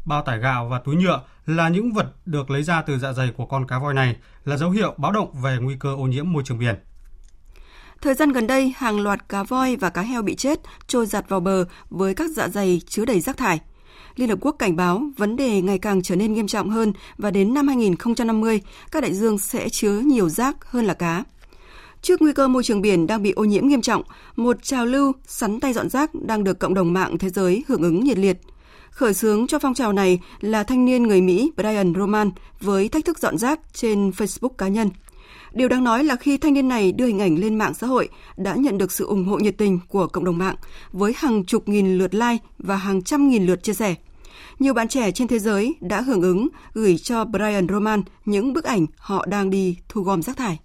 [0.05, 3.31] Bao tải gạo và túi nhựa là những vật được lấy ra từ dạ dày
[3.38, 6.31] của con cá voi này là dấu hiệu báo động về nguy cơ ô nhiễm
[6.31, 6.75] môi trường biển.
[8.01, 11.29] Thời gian gần đây, hàng loạt cá voi và cá heo bị chết trôi giạt
[11.29, 13.60] vào bờ với các dạ dày chứa đầy rác thải.
[14.15, 17.31] Liên Hợp Quốc cảnh báo vấn đề ngày càng trở nên nghiêm trọng hơn và
[17.31, 21.23] đến năm 2050, các đại dương sẽ chứa nhiều rác hơn là cá.
[22.05, 24.03] Trước nguy cơ môi trường biển đang bị ô nhiễm nghiêm trọng,
[24.35, 27.81] một trào lưu sắn tay dọn rác đang được cộng đồng mạng thế giới hưởng
[27.81, 28.37] ứng nhiệt liệt.
[28.89, 33.05] Khởi xướng cho phong trào này là thanh niên người Mỹ Brian Roman với thách
[33.05, 34.89] thức dọn rác trên Facebook cá nhân.
[35.53, 38.09] Điều đáng nói là khi thanh niên này đưa hình ảnh lên mạng xã hội
[38.37, 40.55] đã nhận được sự ủng hộ nhiệt tình của cộng đồng mạng
[40.91, 43.95] với hàng chục nghìn lượt like và hàng trăm nghìn lượt chia sẻ.
[44.59, 48.63] Nhiều bạn trẻ trên thế giới đã hưởng ứng gửi cho Brian Roman những bức
[48.63, 50.59] ảnh họ đang đi thu gom rác thải.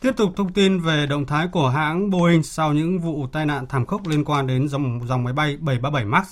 [0.00, 3.66] Tiếp tục thông tin về động thái của hãng Boeing sau những vụ tai nạn
[3.68, 6.26] thảm khốc liên quan đến dòng dòng máy bay 737 MAX.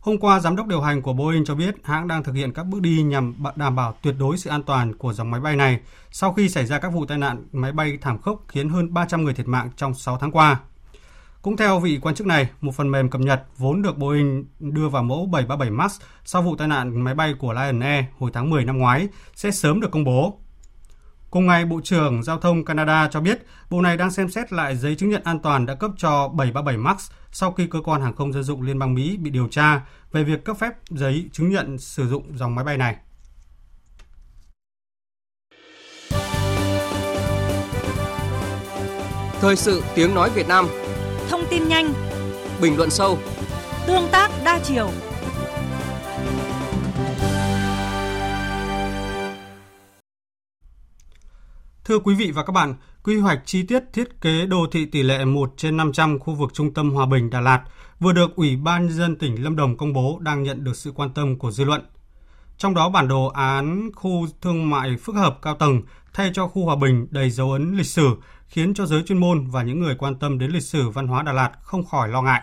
[0.00, 2.66] Hôm qua, giám đốc điều hành của Boeing cho biết hãng đang thực hiện các
[2.66, 5.80] bước đi nhằm đảm bảo tuyệt đối sự an toàn của dòng máy bay này
[6.10, 9.24] sau khi xảy ra các vụ tai nạn máy bay thảm khốc khiến hơn 300
[9.24, 10.60] người thiệt mạng trong 6 tháng qua.
[11.42, 14.88] Cũng theo vị quan chức này, một phần mềm cập nhật vốn được Boeing đưa
[14.88, 18.50] vào mẫu 737 MAX sau vụ tai nạn máy bay của Lion Air hồi tháng
[18.50, 20.38] 10 năm ngoái sẽ sớm được công bố.
[21.30, 23.38] Cùng ngày, Bộ trưởng Giao thông Canada cho biết
[23.70, 26.76] bộ này đang xem xét lại giấy chứng nhận an toàn đã cấp cho 737
[26.76, 29.80] MAX sau khi cơ quan hàng không dân dụng Liên bang Mỹ bị điều tra
[30.12, 32.96] về việc cấp phép giấy chứng nhận sử dụng dòng máy bay này.
[39.40, 40.68] Thời sự tiếng nói Việt Nam.
[41.28, 41.92] Thông tin nhanh.
[42.60, 43.18] Bình luận sâu.
[43.86, 44.90] Tương tác đa chiều
[51.88, 55.02] Thưa quý vị và các bạn, quy hoạch chi tiết thiết kế đô thị tỷ
[55.02, 57.64] lệ 1 trên 500 khu vực trung tâm Hòa Bình, Đà Lạt
[58.00, 60.92] vừa được Ủy ban nhân dân tỉnh Lâm Đồng công bố đang nhận được sự
[60.94, 61.86] quan tâm của dư luận.
[62.58, 66.64] Trong đó bản đồ án khu thương mại phức hợp cao tầng thay cho khu
[66.64, 69.94] Hòa Bình đầy dấu ấn lịch sử khiến cho giới chuyên môn và những người
[69.94, 72.42] quan tâm đến lịch sử văn hóa Đà Lạt không khỏi lo ngại.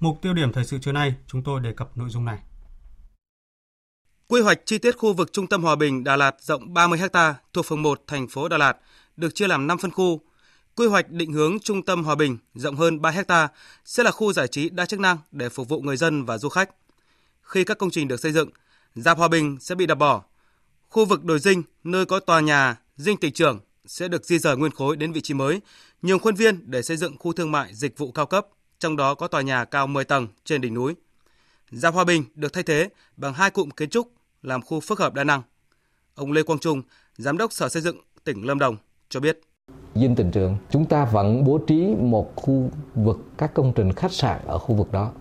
[0.00, 2.38] Mục tiêu điểm thời sự trưa nay, chúng tôi đề cập nội dung này.
[4.30, 7.34] Quy hoạch chi tiết khu vực trung tâm Hòa Bình Đà Lạt rộng 30 ha
[7.52, 8.76] thuộc phường 1 thành phố Đà Lạt
[9.16, 10.20] được chia làm 5 phân khu.
[10.76, 13.48] Quy hoạch định hướng trung tâm Hòa Bình rộng hơn 3 ha
[13.84, 16.48] sẽ là khu giải trí đa chức năng để phục vụ người dân và du
[16.48, 16.70] khách.
[17.42, 18.50] Khi các công trình được xây dựng,
[18.94, 20.22] Giáp Hòa Bình sẽ bị đập bỏ.
[20.88, 24.56] Khu vực đồi dinh nơi có tòa nhà dinh tỉnh trưởng sẽ được di rời
[24.56, 25.60] nguyên khối đến vị trí mới,
[26.02, 28.46] nhường khuôn viên để xây dựng khu thương mại dịch vụ cao cấp,
[28.78, 30.94] trong đó có tòa nhà cao 10 tầng trên đỉnh núi.
[31.70, 35.14] Giáp Hòa Bình được thay thế bằng hai cụm kiến trúc làm khu phức hợp
[35.14, 35.42] đa năng.
[36.14, 36.82] Ông Lê Quang Trung,
[37.16, 38.76] Giám đốc Sở Xây dựng tỉnh Lâm Đồng
[39.08, 39.40] cho biết.
[39.94, 44.12] Dinh tỉnh trường, chúng ta vẫn bố trí một khu vực các công trình khách
[44.12, 45.12] sạn ở khu vực đó,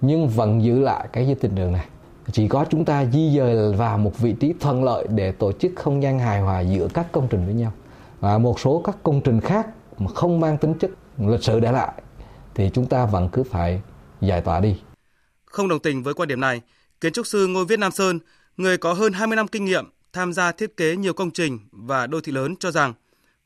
[0.00, 1.86] nhưng vẫn giữ lại cái dinh tỉnh trường này.
[2.32, 5.72] Chỉ có chúng ta di dời vào một vị trí thuận lợi để tổ chức
[5.76, 7.72] không gian hài hòa giữa các công trình với nhau.
[8.20, 9.66] Và một số các công trình khác
[9.98, 11.92] mà không mang tính chất lịch sử để lại
[12.54, 13.82] thì chúng ta vẫn cứ phải
[14.20, 14.76] giải tỏa đi.
[15.44, 16.60] Không đồng tình với quan điểm này,
[17.00, 18.18] kiến trúc sư Ngô Viết Nam Sơn,
[18.56, 22.06] người có hơn 20 năm kinh nghiệm tham gia thiết kế nhiều công trình và
[22.06, 22.92] đô thị lớn cho rằng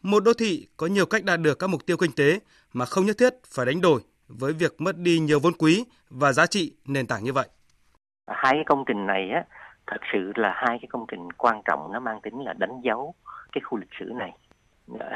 [0.02, 2.40] một đô thị có nhiều cách đạt được các mục tiêu kinh tế
[2.72, 6.32] mà không nhất thiết phải đánh đổi với việc mất đi nhiều vốn quý và
[6.32, 7.48] giá trị nền tảng như vậy.
[8.26, 9.44] Hai cái công trình này á,
[9.86, 13.14] thật sự là hai cái công trình quan trọng nó mang tính là đánh dấu
[13.52, 14.32] cái khu lịch sử này.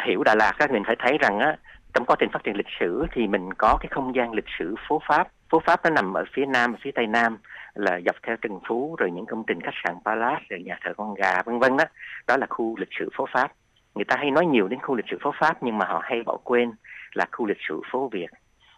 [0.06, 1.56] Hiểu Đà Lạt các mình phải thấy rằng á,
[1.94, 4.74] trong quá trình phát triển lịch sử thì mình có cái không gian lịch sử
[4.88, 5.28] phố Pháp.
[5.50, 7.38] Phố Pháp nó nằm ở phía nam, và phía tây nam
[7.74, 10.92] là dọc theo Trần Phú rồi những công trình khách sạn Palace rồi nhà thờ
[10.96, 11.84] con gà vân vân đó.
[12.26, 13.52] Đó là khu lịch sử phố Pháp.
[13.94, 16.22] Người ta hay nói nhiều đến khu lịch sử phố Pháp nhưng mà họ hay
[16.22, 16.72] bỏ quên
[17.12, 18.30] là khu lịch sử phố Việt.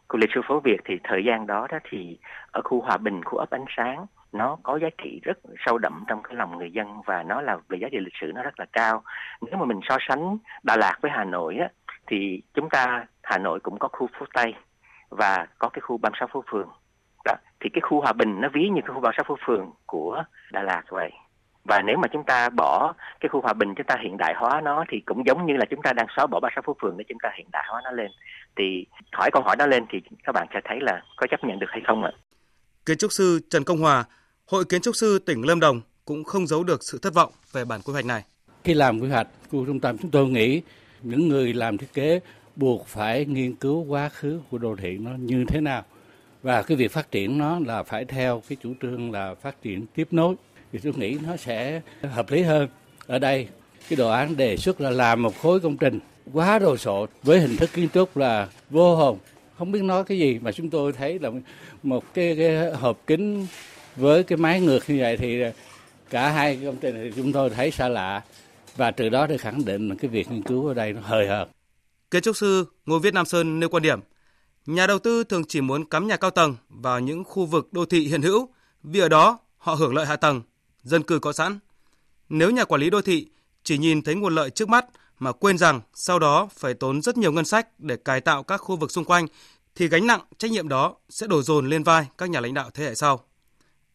[0.09, 2.19] Khu lịch sử phố Việt thì thời gian đó đó thì
[2.51, 6.05] ở khu Hòa Bình, khu ấp Ánh Sáng nó có giá trị rất sâu đậm
[6.09, 8.61] trong cái lòng người dân và nó là về giá trị lịch sử nó rất
[8.61, 9.03] là cao.
[9.43, 11.69] Nếu mà mình so sánh Đà Lạt với Hà Nội á,
[12.07, 14.55] thì chúng ta Hà Nội cũng có khu phố Tây
[15.09, 16.69] và có cái khu 36 phố phường.
[17.27, 17.35] Đó.
[17.61, 20.63] Thì cái khu Hòa Bình nó ví như cái khu 36 phố phường của Đà
[20.63, 21.11] Lạt vậy.
[21.69, 24.61] Và nếu mà chúng ta bỏ cái khu hòa bình chúng ta hiện đại hóa
[24.61, 27.05] nó thì cũng giống như là chúng ta đang xóa bỏ 36 phố phường để
[27.09, 28.11] chúng ta hiện đại hóa nó lên.
[28.57, 31.59] Thì hỏi câu hỏi đó lên thì các bạn sẽ thấy là có chấp nhận
[31.59, 32.13] được hay không ạ?
[32.87, 34.05] Kiến trúc sư Trần Công Hòa,
[34.51, 37.65] Hội Kiến trúc sư tỉnh Lâm Đồng cũng không giấu được sự thất vọng về
[37.65, 38.23] bản quy hoạch này.
[38.65, 40.63] Khi làm quy hoạch khu trung tâm chúng tôi nghĩ
[41.03, 42.21] những người làm thiết kế
[42.57, 45.83] buộc phải nghiên cứu quá khứ của đô thị nó như thế nào
[46.47, 49.87] và cái việc phát triển nó là phải theo cái chủ trương là phát triển
[49.95, 50.35] tiếp nối.
[50.73, 52.69] Thì tôi nghĩ nó sẽ hợp lý hơn
[53.07, 53.49] ở đây.
[53.89, 56.01] Cái đồ án đề xuất là làm một khối công trình
[56.33, 59.19] quá đồ sộ với hình thức kiến trúc là vô hồn.
[59.59, 61.31] Không biết nói cái gì mà chúng tôi thấy là
[61.83, 63.47] một cái, cái hộp kính
[63.97, 65.43] với cái máy ngược như vậy thì
[66.11, 68.23] cả hai công trình thì chúng tôi thấy xa lạ.
[68.77, 71.27] Và từ đó để khẳng định là cái việc nghiên cứu ở đây nó hời
[71.27, 71.49] hợt.
[72.11, 74.01] Kiến trúc sư Ngô Viết Nam Sơn nêu quan điểm,
[74.67, 77.85] nhà đầu tư thường chỉ muốn cắm nhà cao tầng vào những khu vực đô
[77.85, 78.49] thị hiện hữu
[78.83, 80.43] vì ở đó họ hưởng lợi hạ tầng
[80.83, 81.59] dân cư có sẵn.
[82.29, 83.29] Nếu nhà quản lý đô thị
[83.63, 84.87] chỉ nhìn thấy nguồn lợi trước mắt
[85.19, 88.57] mà quên rằng sau đó phải tốn rất nhiều ngân sách để cải tạo các
[88.57, 89.27] khu vực xung quanh
[89.75, 92.71] thì gánh nặng trách nhiệm đó sẽ đổ dồn lên vai các nhà lãnh đạo
[92.75, 93.25] thế hệ sau.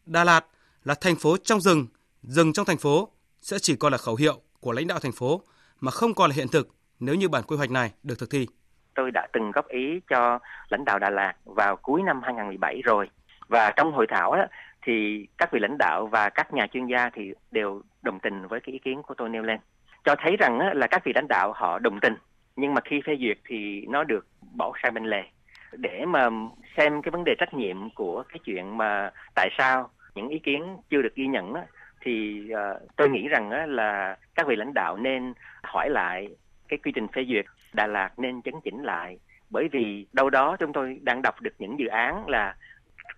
[0.06, 0.44] Đà Lạt
[0.84, 1.86] là thành phố trong rừng,
[2.22, 3.08] rừng trong thành phố
[3.42, 5.42] sẽ chỉ còn là khẩu hiệu của lãnh đạo thành phố
[5.80, 6.68] mà không còn là hiện thực
[7.00, 8.46] nếu như bản quy hoạch này được thực thi.
[8.94, 10.38] Tôi đã từng góp ý cho
[10.68, 13.10] lãnh đạo Đà Lạt vào cuối năm 2017 rồi.
[13.48, 14.44] Và trong hội thảo đó,
[14.82, 18.60] thì các vị lãnh đạo và các nhà chuyên gia thì đều đồng tình với
[18.60, 19.58] cái ý kiến của tôi nêu lên.
[20.04, 22.14] Cho thấy rằng là các vị lãnh đạo họ đồng tình
[22.56, 25.22] nhưng mà khi phê duyệt thì nó được bỏ sang bên lề.
[25.72, 26.28] Để mà
[26.76, 30.76] xem cái vấn đề trách nhiệm của cái chuyện mà tại sao những ý kiến
[30.90, 31.54] chưa được ghi nhận
[32.00, 36.28] thì ờ, tôi nghĩ rằng là các vị lãnh đạo nên hỏi lại
[36.68, 39.18] cái quy trình phê duyệt Đà Lạt nên chấn chỉnh lại
[39.50, 42.56] bởi vì đâu đó chúng tôi đang đọc được những dự án là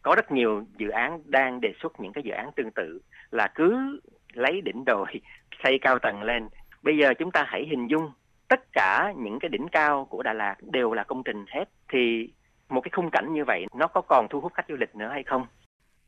[0.03, 3.01] có rất nhiều dự án đang đề xuất những cái dự án tương tự
[3.31, 4.01] là cứ
[4.33, 5.07] lấy đỉnh đồi
[5.65, 6.49] xây cao tầng lên
[6.83, 8.11] bây giờ chúng ta hãy hình dung
[8.49, 12.29] tất cả những cái đỉnh cao của Đà Lạt đều là công trình hết thì
[12.69, 15.09] một cái khung cảnh như vậy nó có còn thu hút khách du lịch nữa
[15.13, 15.47] hay không?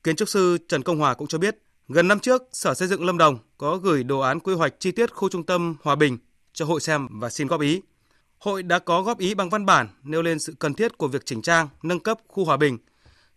[0.05, 1.57] Kiến trúc sư Trần Công Hòa cũng cho biết,
[1.89, 4.93] gần năm trước, Sở Xây dựng Lâm Đồng có gửi đồ án quy hoạch chi
[4.93, 6.19] tiết khu trung tâm Hòa Bình
[6.53, 7.83] cho hội xem và xin góp ý.
[8.39, 11.27] Hội đã có góp ý bằng văn bản nêu lên sự cần thiết của việc
[11.27, 12.79] chỉnh trang, nâng cấp khu Hòa Bình.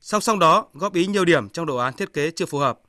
[0.02, 2.80] Song song đó, góp ý nhiều điểm trong đồ án thiết kế chưa phù hợp.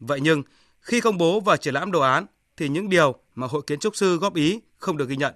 [0.00, 0.42] Vậy nhưng,
[0.80, 3.96] khi công bố và triển lãm đồ án thì những điều mà hội kiến trúc
[3.96, 5.34] sư góp ý không được ghi nhận.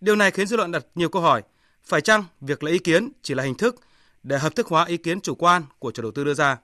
[0.00, 1.42] Điều này khiến dư luận đặt nhiều câu hỏi,
[1.84, 3.76] phải chăng việc lấy ý kiến chỉ là hình thức
[4.22, 6.58] để hợp thức hóa ý kiến chủ quan của chủ đầu tư đưa ra?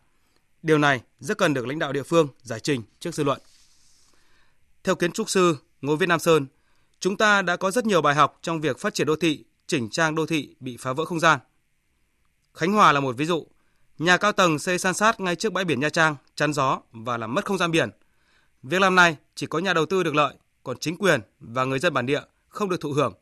[0.62, 3.41] Điều này rất cần được lãnh đạo địa phương giải trình trước dư luận.
[4.85, 6.47] Theo kiến trúc sư Ngô Viết Nam Sơn,
[7.01, 9.88] chúng ta đã có rất nhiều bài học trong việc phát triển đô thị, chỉnh
[9.90, 11.38] trang đô thị bị phá vỡ không gian.
[12.55, 13.46] Khánh Hòa là một ví dụ.
[13.99, 17.16] Nhà cao tầng xây san sát ngay trước bãi biển Nha Trang, chắn gió và
[17.16, 17.88] làm mất không gian biển.
[18.62, 20.34] Việc làm này chỉ có nhà đầu tư được lợi,
[20.64, 23.14] còn chính quyền và người dân bản địa không được thụ hưởng.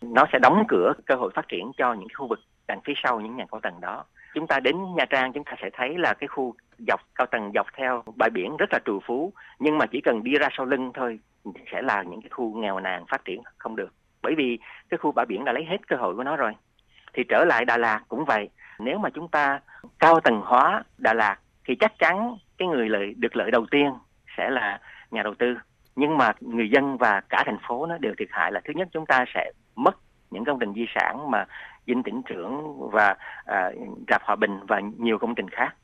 [0.00, 2.38] Nó sẽ đóng cửa cơ hội phát triển cho những khu vực
[2.68, 4.04] đằng phía sau những nhà cao tầng đó.
[4.34, 6.54] Chúng ta đến Nha Trang chúng ta sẽ thấy là cái khu
[6.88, 10.22] dọc cao tầng dọc theo bãi biển rất là trù phú, nhưng mà chỉ cần
[10.22, 11.18] đi ra sau lưng thôi
[11.72, 13.94] sẽ là những cái khu nghèo nàn phát triển không được.
[14.22, 16.52] Bởi vì cái khu bãi biển đã lấy hết cơ hội của nó rồi.
[17.14, 18.48] Thì trở lại Đà Lạt cũng vậy.
[18.78, 19.60] Nếu mà chúng ta
[19.98, 23.92] cao tầng hóa Đà Lạt thì chắc chắn cái người lợi được lợi đầu tiên
[24.36, 24.80] sẽ là
[25.10, 25.56] nhà đầu tư
[25.96, 28.88] nhưng mà người dân và cả thành phố nó đều thiệt hại là thứ nhất
[28.92, 29.96] chúng ta sẽ mất
[30.30, 31.44] những công trình di sản mà
[31.86, 33.70] dinh tỉnh trưởng và à,
[34.08, 35.74] rạp hòa bình và nhiều công trình khác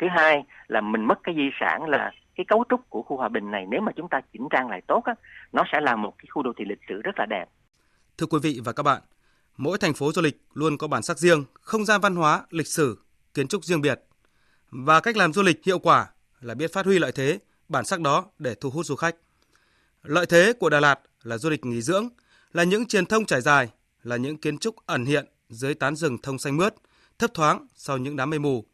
[0.00, 3.28] thứ hai là mình mất cái di sản là cái cấu trúc của khu hòa
[3.28, 5.14] bình này nếu mà chúng ta chỉnh trang lại tốt á
[5.52, 7.46] nó sẽ là một cái khu đô thị lịch sử rất là đẹp.
[8.18, 9.02] Thưa quý vị và các bạn
[9.56, 12.66] mỗi thành phố du lịch luôn có bản sắc riêng không gian văn hóa lịch
[12.66, 12.98] sử
[13.34, 14.00] kiến trúc riêng biệt.
[14.70, 16.06] Và cách làm du lịch hiệu quả
[16.40, 19.16] là biết phát huy lợi thế bản sắc đó để thu hút du khách.
[20.02, 22.08] Lợi thế của Đà Lạt là du lịch nghỉ dưỡng,
[22.52, 23.68] là những truyền thông trải dài,
[24.02, 26.74] là những kiến trúc ẩn hiện dưới tán rừng thông xanh mướt,
[27.18, 28.64] thấp thoáng sau những đám mây mù,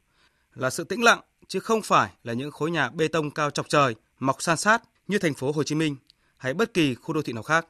[0.54, 3.68] là sự tĩnh lặng chứ không phải là những khối nhà bê tông cao chọc
[3.68, 5.96] trời mọc san sát như thành phố Hồ Chí Minh
[6.36, 7.66] hay bất kỳ khu đô thị nào khác.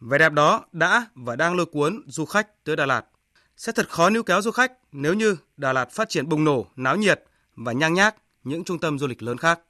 [0.00, 3.06] Vẻ đẹp đó đã và đang lôi cuốn du khách tới Đà Lạt.
[3.56, 6.66] Sẽ thật khó níu kéo du khách nếu như Đà Lạt phát triển bùng nổ,
[6.76, 7.24] náo nhiệt
[7.56, 8.14] và nhang nhác
[8.44, 9.60] những trung tâm du lịch lớn khác.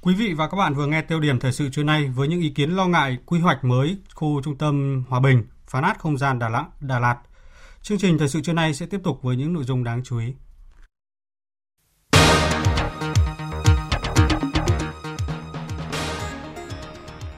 [0.00, 2.40] Quý vị và các bạn vừa nghe tiêu điểm thời sự trưa nay với những
[2.40, 6.18] ý kiến lo ngại quy hoạch mới khu trung tâm Hòa Bình, phá nát không
[6.18, 6.66] gian Đà Lạt.
[6.80, 7.18] Đà Lạt.
[7.82, 10.18] Chương trình thời sự trưa nay sẽ tiếp tục với những nội dung đáng chú
[10.18, 10.34] ý.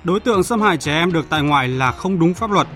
[0.05, 2.67] Đối tượng xâm hại trẻ em được tại ngoại là không đúng pháp luật.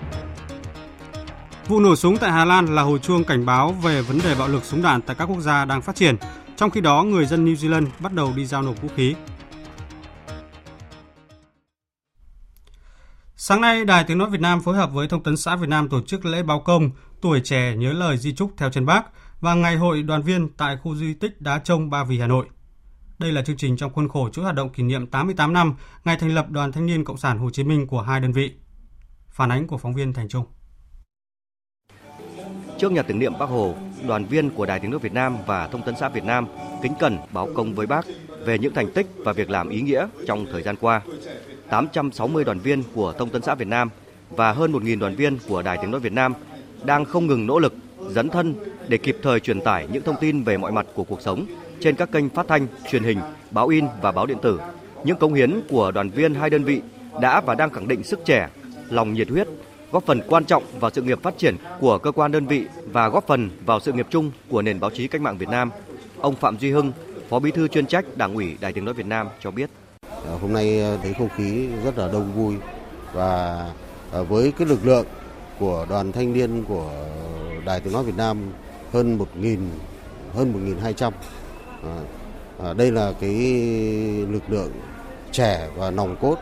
[1.67, 4.47] Vụ nổ súng tại Hà Lan là hồi chuông cảnh báo về vấn đề bạo
[4.47, 6.15] lực súng đạn tại các quốc gia đang phát triển.
[6.55, 9.15] Trong khi đó, người dân New Zealand bắt đầu đi giao nộp vũ khí.
[13.35, 15.89] Sáng nay, Đài Tiếng Nói Việt Nam phối hợp với Thông tấn xã Việt Nam
[15.89, 16.89] tổ chức lễ báo công
[17.21, 19.03] Tuổi trẻ nhớ lời di trúc theo chân bác
[19.41, 22.45] và Ngày hội đoàn viên tại khu di tích Đá Trông Ba Vì Hà Nội.
[23.19, 26.17] Đây là chương trình trong khuôn khổ chuỗi hoạt động kỷ niệm 88 năm ngày
[26.19, 28.51] thành lập Đoàn Thanh niên Cộng sản Hồ Chí Minh của hai đơn vị.
[29.29, 30.45] Phản ánh của phóng viên Thành Trung.
[32.77, 33.75] Trước nhà tưởng niệm Bác Hồ,
[34.07, 36.47] đoàn viên của Đài Tiếng nói Việt Nam và Thông tấn xã Việt Nam
[36.83, 38.05] kính cẩn báo công với Bác
[38.45, 41.01] về những thành tích và việc làm ý nghĩa trong thời gian qua.
[41.69, 43.89] 860 đoàn viên của Thông tấn xã Việt Nam
[44.29, 46.33] và hơn 1.000 đoàn viên của Đài Tiếng nói Việt Nam
[46.83, 47.73] đang không ngừng nỗ lực
[48.09, 48.55] dấn thân
[48.87, 51.45] để kịp thời truyền tải những thông tin về mọi mặt của cuộc sống
[51.81, 53.19] trên các kênh phát thanh, truyền hình,
[53.51, 54.59] báo in và báo điện tử.
[55.03, 56.81] Những công hiến của đoàn viên hai đơn vị
[57.21, 58.49] đã và đang khẳng định sức trẻ,
[58.89, 59.47] lòng nhiệt huyết,
[59.91, 63.09] góp phần quan trọng vào sự nghiệp phát triển của cơ quan đơn vị và
[63.09, 65.71] góp phần vào sự nghiệp chung của nền báo chí cách mạng Việt Nam.
[66.19, 66.91] Ông Phạm Duy Hưng,
[67.29, 69.69] Phó Bí thư chuyên trách Đảng ủy Đài Tiếng nói Việt Nam cho biết.
[70.25, 72.55] Ờ, hôm nay ờ, thấy không khí rất là đông vui
[73.13, 73.65] và
[74.11, 75.05] ờ, với cái lực lượng
[75.59, 76.91] của đoàn thanh niên của
[77.65, 78.37] Đài Tiếng nói Việt Nam
[78.93, 79.57] hơn 1.000
[80.33, 81.11] hơn 1.200
[82.63, 83.33] à, đây là cái
[84.29, 84.71] lực lượng
[85.31, 86.35] trẻ và nòng cốt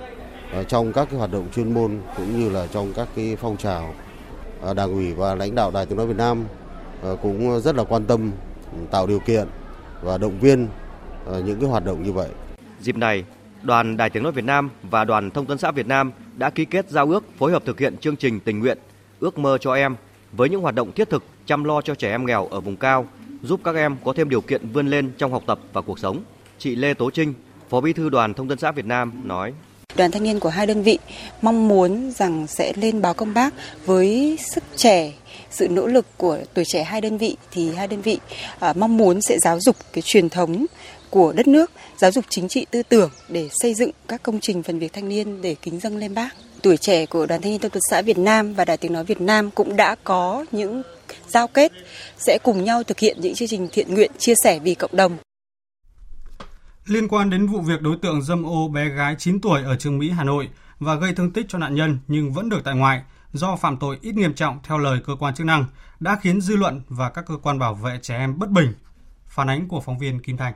[0.67, 3.93] trong các cái hoạt động chuyên môn cũng như là trong các cái phong trào
[4.75, 6.43] đảng ủy và lãnh đạo Đài Tiếng nói Việt Nam
[7.01, 8.31] ờ, cũng rất là quan tâm
[8.71, 9.47] ừ, tạo điều kiện
[10.01, 10.67] và động viên
[11.25, 12.29] ờ, những cái hoạt động như vậy.
[12.79, 13.23] Dịp này,
[13.63, 16.65] Đoàn Đài Tiếng nói Việt Nam và Đoàn Thông tấn xã Việt Nam đã ký
[16.65, 18.77] kết giao ước phối hợp thực hiện chương trình tình nguyện
[19.19, 19.95] Ước mơ cho em
[20.31, 23.05] với những hoạt động thiết thực chăm lo cho trẻ em nghèo ở vùng cao,
[23.43, 26.23] giúp các em có thêm điều kiện vươn lên trong học tập và cuộc sống.
[26.59, 27.33] Chị Lê Tố Trinh,
[27.69, 29.53] Phó Bí thư Đoàn Thông tấn xã Việt Nam nói:
[29.95, 30.97] đoàn thanh niên của hai đơn vị
[31.41, 33.53] mong muốn rằng sẽ lên báo công bác
[33.85, 35.13] với sức trẻ
[35.49, 38.19] sự nỗ lực của tuổi trẻ hai đơn vị thì hai đơn vị
[38.59, 40.65] à, mong muốn sẽ giáo dục cái truyền thống
[41.09, 44.63] của đất nước, giáo dục chính trị tư tưởng để xây dựng các công trình
[44.63, 46.29] phần việc thanh niên để kính dâng lên bác.
[46.61, 49.03] Tuổi trẻ của Đoàn Thanh niên Thông tấn xã Việt Nam và Đài Tiếng nói
[49.03, 50.83] Việt Nam cũng đã có những
[51.27, 51.71] giao kết
[52.17, 55.17] sẽ cùng nhau thực hiện những chương trình thiện nguyện chia sẻ vì cộng đồng.
[56.85, 59.97] Liên quan đến vụ việc đối tượng dâm ô bé gái 9 tuổi ở Trường
[59.97, 60.49] Mỹ, Hà Nội
[60.79, 63.01] và gây thương tích cho nạn nhân nhưng vẫn được tại ngoại
[63.33, 65.65] do phạm tội ít nghiêm trọng theo lời cơ quan chức năng
[65.99, 68.73] đã khiến dư luận và các cơ quan bảo vệ trẻ em bất bình.
[69.27, 70.53] Phản ánh của phóng viên Kim Thành.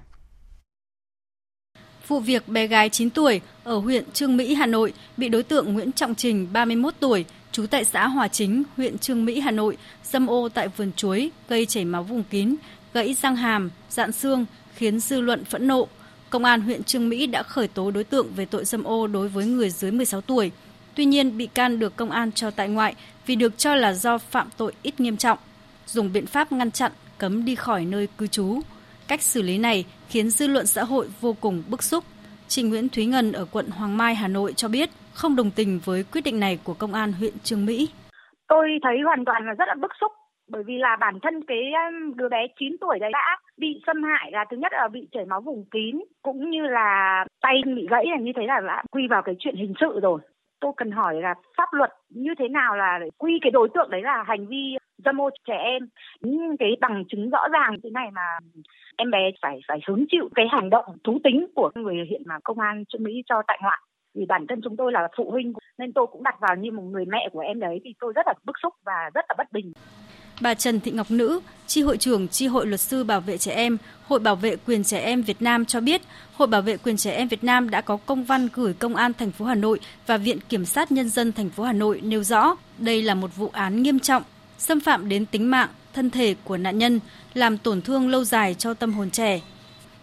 [2.08, 5.74] Vụ việc bé gái 9 tuổi ở huyện Trương Mỹ, Hà Nội bị đối tượng
[5.74, 9.78] Nguyễn Trọng Trình, 31 tuổi, trú tại xã Hòa Chính, huyện Trương Mỹ, Hà Nội,
[10.04, 12.56] dâm ô tại vườn chuối, gây chảy máu vùng kín,
[12.94, 14.46] gãy răng hàm, dạn xương,
[14.76, 15.88] khiến dư luận phẫn nộ.
[16.30, 19.28] Công an huyện Trương Mỹ đã khởi tố đối tượng về tội dâm ô đối
[19.28, 20.52] với người dưới 16 tuổi.
[20.96, 22.96] Tuy nhiên, bị can được công an cho tại ngoại
[23.26, 25.38] vì được cho là do phạm tội ít nghiêm trọng,
[25.88, 28.60] dùng biện pháp ngăn chặn, cấm đi khỏi nơi cư trú.
[29.08, 32.04] Cách xử lý này khiến dư luận xã hội vô cùng bức xúc.
[32.48, 35.80] Chị Nguyễn Thúy Ngân ở quận Hoàng Mai, Hà Nội cho biết không đồng tình
[35.86, 37.90] với quyết định này của công an huyện Trương Mỹ.
[38.48, 40.12] Tôi thấy hoàn toàn là rất là bức xúc,
[40.50, 44.04] bởi vì là bản thân cái um, đứa bé 9 tuổi đấy đã bị xâm
[44.04, 47.88] hại là thứ nhất là bị chảy máu vùng kín, cũng như là tay bị
[47.90, 50.20] gãy là như thế là đã quy vào cái chuyện hình sự rồi.
[50.60, 53.90] Tôi cần hỏi là pháp luật như thế nào là để quy cái đối tượng
[53.90, 55.90] đấy là hành vi dâm ô trẻ em?
[56.22, 58.38] Những cái bằng chứng rõ ràng thế này mà
[58.98, 62.36] em bé phải phải hứng chịu cái hành động thú tính của người hiện mà
[62.44, 63.80] công an trương mỹ cho tại ngoại
[64.16, 66.84] vì bản thân chúng tôi là phụ huynh nên tôi cũng đặt vào như một
[66.84, 69.52] người mẹ của em đấy thì tôi rất là bức xúc và rất là bất
[69.52, 69.74] bình
[70.42, 73.54] Bà Trần Thị Ngọc Nữ, tri hội trưởng tri hội luật sư bảo vệ trẻ
[73.56, 76.02] em, Hội bảo vệ quyền trẻ em Việt Nam cho biết,
[76.34, 79.14] Hội bảo vệ quyền trẻ em Việt Nam đã có công văn gửi Công an
[79.14, 82.24] thành phố Hà Nội và Viện Kiểm sát Nhân dân thành phố Hà Nội nêu
[82.24, 84.24] rõ đây là một vụ án nghiêm trọng,
[84.58, 87.00] xâm phạm đến tính mạng, thân thể của nạn nhân,
[87.34, 89.42] làm tổn thương lâu dài cho tâm hồn trẻ.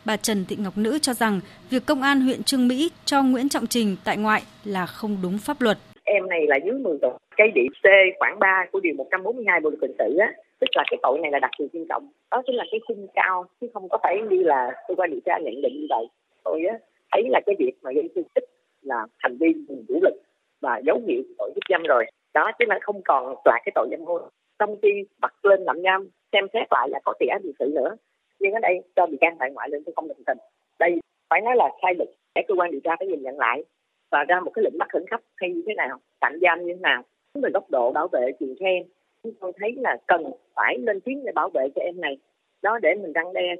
[0.08, 1.40] Bà Trần Thị Ngọc Nữ cho rằng
[1.70, 5.38] việc công an huyện Trương Mỹ cho Nguyễn Trọng Trình tại ngoại là không đúng
[5.46, 5.78] pháp luật.
[6.04, 7.12] Em này là dưới 10 tuổi.
[7.36, 7.84] Cái điểm C
[8.18, 11.30] khoảng 3 của điều 142 Bộ luật hình sự á, tức là cái tội này
[11.30, 12.08] là đặc biệt nghiêm trọng.
[12.30, 15.20] Đó chính là cái khung cao chứ không có phải như là cơ quan điều
[15.26, 16.06] tra nhận định như vậy.
[16.44, 16.78] Tôi á,
[17.12, 18.44] thấy là cái việc mà gây thương tích
[18.82, 20.14] là hành vi dùng vũ lực
[20.60, 22.04] và dấu hiệu tội hiếp dâm rồi.
[22.34, 24.22] Đó chứ là không còn là cái tội dâm hôn.
[24.58, 24.88] Trong khi
[25.20, 27.96] bắt lên nằm nham xem xét lại là có tiền án hình sự nữa
[28.40, 30.38] nhưng ở đây cho bị can tại ngoại lên tôi không đồng tình.
[30.78, 33.64] Đây phải nói là sai lệch để cơ quan điều tra phải nhìn nhận lại
[34.10, 36.72] và ra một cái lệnh bắt khẩn cấp hay như thế nào tạm giam như
[36.72, 37.02] thế nào.
[37.34, 38.82] Về góc độ bảo vệ quyền trẻ em.
[39.22, 40.24] Chúng tôi thấy là cần
[40.56, 42.16] phải lên tiếng để bảo vệ cho em này.
[42.62, 43.54] Đó để mình răng đe.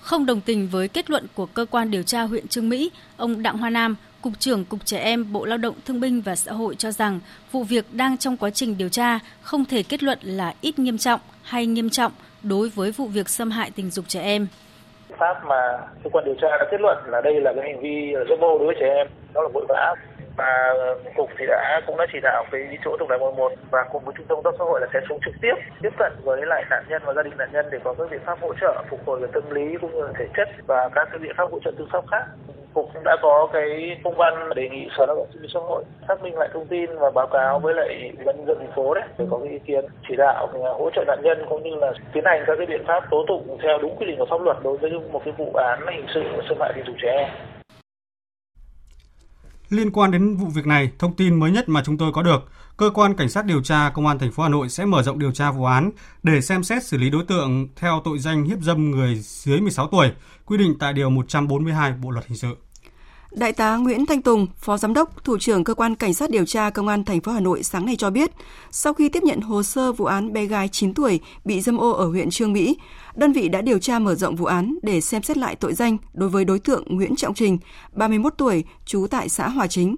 [0.00, 3.42] Không đồng tình với kết luận của cơ quan điều tra huyện Trương Mỹ, ông
[3.42, 6.52] Đặng Hoa Nam, Cục trưởng Cục Trẻ Em Bộ Lao động Thương binh và Xã
[6.52, 7.20] hội cho rằng
[7.52, 10.98] vụ việc đang trong quá trình điều tra, không thể kết luận là ít nghiêm
[10.98, 12.12] trọng hay nghiêm trọng
[12.48, 14.46] đối với vụ việc xâm hại tình dục trẻ em.
[15.18, 18.14] Pháp mà cơ quan điều tra đã kết luận là đây là cái hành vi
[18.28, 19.94] dâm ô đối với trẻ em, đó là vội vã.
[20.36, 20.74] Và
[21.16, 24.14] cục thì đã cũng đã chỉ đạo cái chỗ tổng đài 11 và cùng với
[24.18, 26.84] trung tâm tác xã hội là sẽ xuống trực tiếp tiếp cận với lại nạn
[26.88, 29.20] nhân và gia đình nạn nhân để có các biện pháp hỗ trợ phục hồi
[29.20, 31.70] về tâm lý cũng như là thể chất và các cái biện pháp hỗ trợ
[31.78, 32.24] tư pháp khác
[32.76, 33.68] cục cũng đã có cái
[34.04, 36.66] công văn đề nghị sở lao động thương binh xã hội xác minh lại thông
[36.66, 39.52] tin và báo cáo với lại ủy ban dân thành phố đấy để có cái
[39.52, 40.48] ý kiến chỉ đạo
[40.78, 43.58] hỗ trợ nạn nhân cũng như là tiến hành các cái biện pháp tố tụng
[43.62, 46.22] theo đúng quy định của pháp luật đối với một cái vụ án hình sự
[46.48, 47.28] xâm hại tình dục trẻ em
[49.70, 52.50] Liên quan đến vụ việc này, thông tin mới nhất mà chúng tôi có được,
[52.76, 55.18] cơ quan cảnh sát điều tra công an thành phố Hà Nội sẽ mở rộng
[55.18, 55.90] điều tra vụ án
[56.22, 59.88] để xem xét xử lý đối tượng theo tội danh hiếp dâm người dưới 16
[59.92, 60.12] tuổi,
[60.46, 62.65] quy định tại điều 142 Bộ luật hình sự.
[63.36, 66.44] Đại tá Nguyễn Thanh Tùng, Phó Giám đốc, Thủ trưởng Cơ quan Cảnh sát điều
[66.44, 68.30] tra Công an thành phố Hà Nội sáng nay cho biết,
[68.70, 71.90] sau khi tiếp nhận hồ sơ vụ án bé gái 9 tuổi bị dâm ô
[71.90, 72.76] ở huyện Trương Mỹ,
[73.16, 75.96] đơn vị đã điều tra mở rộng vụ án để xem xét lại tội danh
[76.14, 77.58] đối với đối tượng Nguyễn Trọng Trình,
[77.92, 79.96] 31 tuổi, trú tại xã Hòa Chính.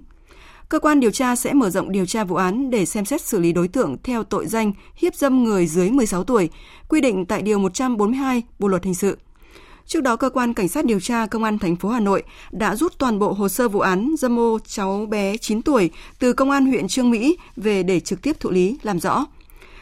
[0.69, 3.39] Cơ quan điều tra sẽ mở rộng điều tra vụ án để xem xét xử
[3.39, 6.49] lý đối tượng theo tội danh hiếp dâm người dưới 16 tuổi,
[6.89, 9.17] quy định tại Điều 142 Bộ Luật Hình sự.
[9.89, 12.75] Trước đó, cơ quan cảnh sát điều tra công an thành phố Hà Nội đã
[12.75, 16.51] rút toàn bộ hồ sơ vụ án dâm ô cháu bé 9 tuổi từ công
[16.51, 19.25] an huyện Trương Mỹ về để trực tiếp thụ lý làm rõ.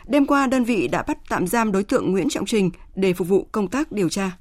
[0.08, 3.28] Đêm qua, đơn vị đã bắt tạm giam đối tượng Nguyễn Trọng Trình để phục
[3.28, 4.32] vụ công tác điều tra.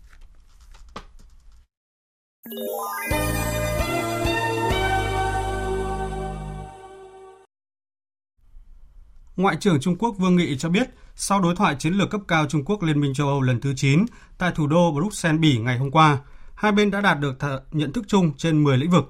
[9.36, 12.46] Ngoại trưởng Trung Quốc Vương Nghị cho biết, sau đối thoại chiến lược cấp cao
[12.48, 14.04] Trung Quốc Liên minh châu Âu lần thứ 9
[14.38, 16.18] tại thủ đô Bruxelles, Bỉ ngày hôm qua,
[16.54, 17.34] hai bên đã đạt được
[17.72, 19.04] nhận thức chung trên 10 lĩnh vực.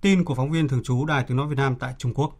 [0.00, 2.30] Tin của phóng viên thường trú Đài Tiếng Nói Việt Nam tại Trung Quốc.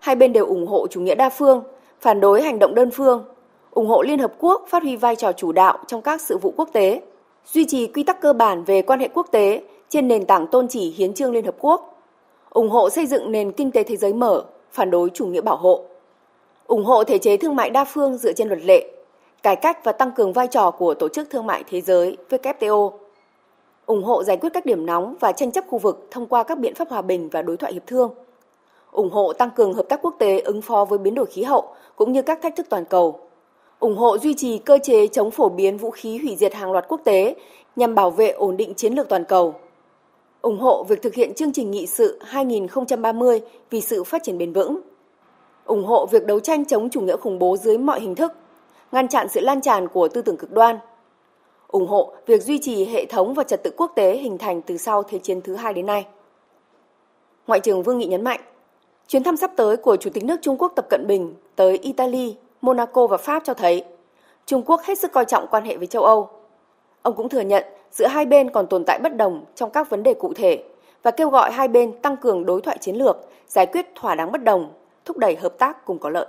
[0.00, 1.62] Hai bên đều ủng hộ chủ nghĩa đa phương,
[2.00, 3.24] phản đối hành động đơn phương,
[3.70, 6.54] ủng hộ Liên Hợp Quốc phát huy vai trò chủ đạo trong các sự vụ
[6.56, 7.02] quốc tế,
[7.46, 10.68] duy trì quy tắc cơ bản về quan hệ quốc tế trên nền tảng tôn
[10.68, 12.04] chỉ hiến trương Liên Hợp Quốc,
[12.50, 15.56] ủng hộ xây dựng nền kinh tế thế giới mở, phản đối chủ nghĩa bảo
[15.56, 15.84] hộ,
[16.66, 18.90] ủng hộ thể chế thương mại đa phương dựa trên luật lệ,
[19.42, 22.90] cải cách và tăng cường vai trò của Tổ chức Thương mại Thế giới WTO,
[23.86, 26.58] ủng hộ giải quyết các điểm nóng và tranh chấp khu vực thông qua các
[26.58, 28.14] biện pháp hòa bình và đối thoại hiệp thương,
[28.90, 31.74] ủng hộ tăng cường hợp tác quốc tế ứng phó với biến đổi khí hậu
[31.96, 33.20] cũng như các thách thức toàn cầu,
[33.78, 36.84] ủng hộ duy trì cơ chế chống phổ biến vũ khí hủy diệt hàng loạt
[36.88, 37.34] quốc tế
[37.76, 39.54] nhằm bảo vệ ổn định chiến lược toàn cầu,
[40.42, 43.40] ủng hộ việc thực hiện chương trình nghị sự 2030
[43.70, 44.80] vì sự phát triển bền vững,
[45.64, 48.32] ủng hộ việc đấu tranh chống chủ nghĩa khủng bố dưới mọi hình thức,
[48.92, 50.78] ngăn chặn sự lan tràn của tư tưởng cực đoan,
[51.68, 54.76] ủng hộ việc duy trì hệ thống và trật tự quốc tế hình thành từ
[54.76, 56.06] sau Thế chiến thứ hai đến nay.
[57.46, 58.40] Ngoại trưởng Vương Nghị nhấn mạnh,
[59.08, 62.36] chuyến thăm sắp tới của Chủ tịch nước Trung Quốc Tập Cận Bình tới Italy,
[62.60, 63.84] Monaco và Pháp cho thấy
[64.46, 66.28] Trung Quốc hết sức coi trọng quan hệ với châu Âu.
[67.02, 70.02] Ông cũng thừa nhận giữa hai bên còn tồn tại bất đồng trong các vấn
[70.02, 70.64] đề cụ thể
[71.02, 74.32] và kêu gọi hai bên tăng cường đối thoại chiến lược, giải quyết thỏa đáng
[74.32, 74.70] bất đồng,
[75.04, 76.26] thúc đẩy hợp tác cùng có lợi.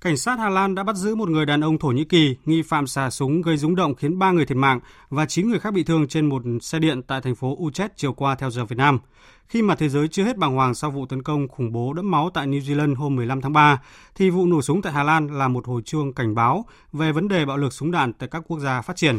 [0.00, 2.62] Cảnh sát Hà Lan đã bắt giữ một người đàn ông Thổ Nhĩ Kỳ nghi
[2.62, 5.74] phạm xả súng gây rúng động khiến 3 người thiệt mạng và 9 người khác
[5.74, 8.76] bị thương trên một xe điện tại thành phố Utrecht chiều qua theo giờ Việt
[8.76, 8.98] Nam.
[9.46, 12.10] Khi mà thế giới chưa hết bàng hoàng sau vụ tấn công khủng bố đẫm
[12.10, 13.82] máu tại New Zealand hôm 15 tháng 3,
[14.14, 17.28] thì vụ nổ súng tại Hà Lan là một hồi chuông cảnh báo về vấn
[17.28, 19.18] đề bạo lực súng đạn tại các quốc gia phát triển.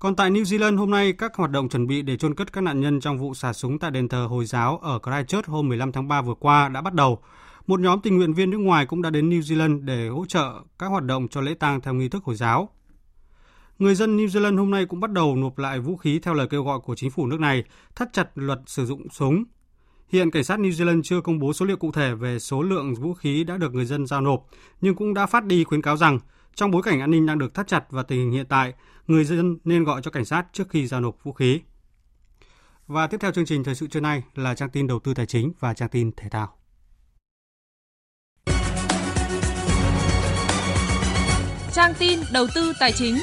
[0.00, 2.60] Còn tại New Zealand hôm nay, các hoạt động chuẩn bị để chôn cất các
[2.60, 5.92] nạn nhân trong vụ xả súng tại đền thờ Hồi giáo ở Christchurch hôm 15
[5.92, 7.18] tháng 3 vừa qua đã bắt đầu.
[7.66, 10.52] Một nhóm tình nguyện viên nước ngoài cũng đã đến New Zealand để hỗ trợ
[10.78, 12.68] các hoạt động cho lễ tang theo nghi thức Hồi giáo.
[13.78, 16.46] Người dân New Zealand hôm nay cũng bắt đầu nộp lại vũ khí theo lời
[16.50, 19.44] kêu gọi của chính phủ nước này, thắt chặt luật sử dụng súng.
[20.08, 22.94] Hiện cảnh sát New Zealand chưa công bố số liệu cụ thể về số lượng
[22.94, 24.46] vũ khí đã được người dân giao nộp,
[24.80, 26.18] nhưng cũng đã phát đi khuyến cáo rằng
[26.54, 28.74] trong bối cảnh an ninh đang được thắt chặt và tình hình hiện tại,
[29.10, 31.60] người dân nên gọi cho cảnh sát trước khi giao nộp vũ khí.
[32.86, 35.26] Và tiếp theo chương trình thời sự trưa nay là trang tin đầu tư tài
[35.26, 36.48] chính và trang tin thể thao.
[41.72, 43.16] Trang tin đầu tư tài chính.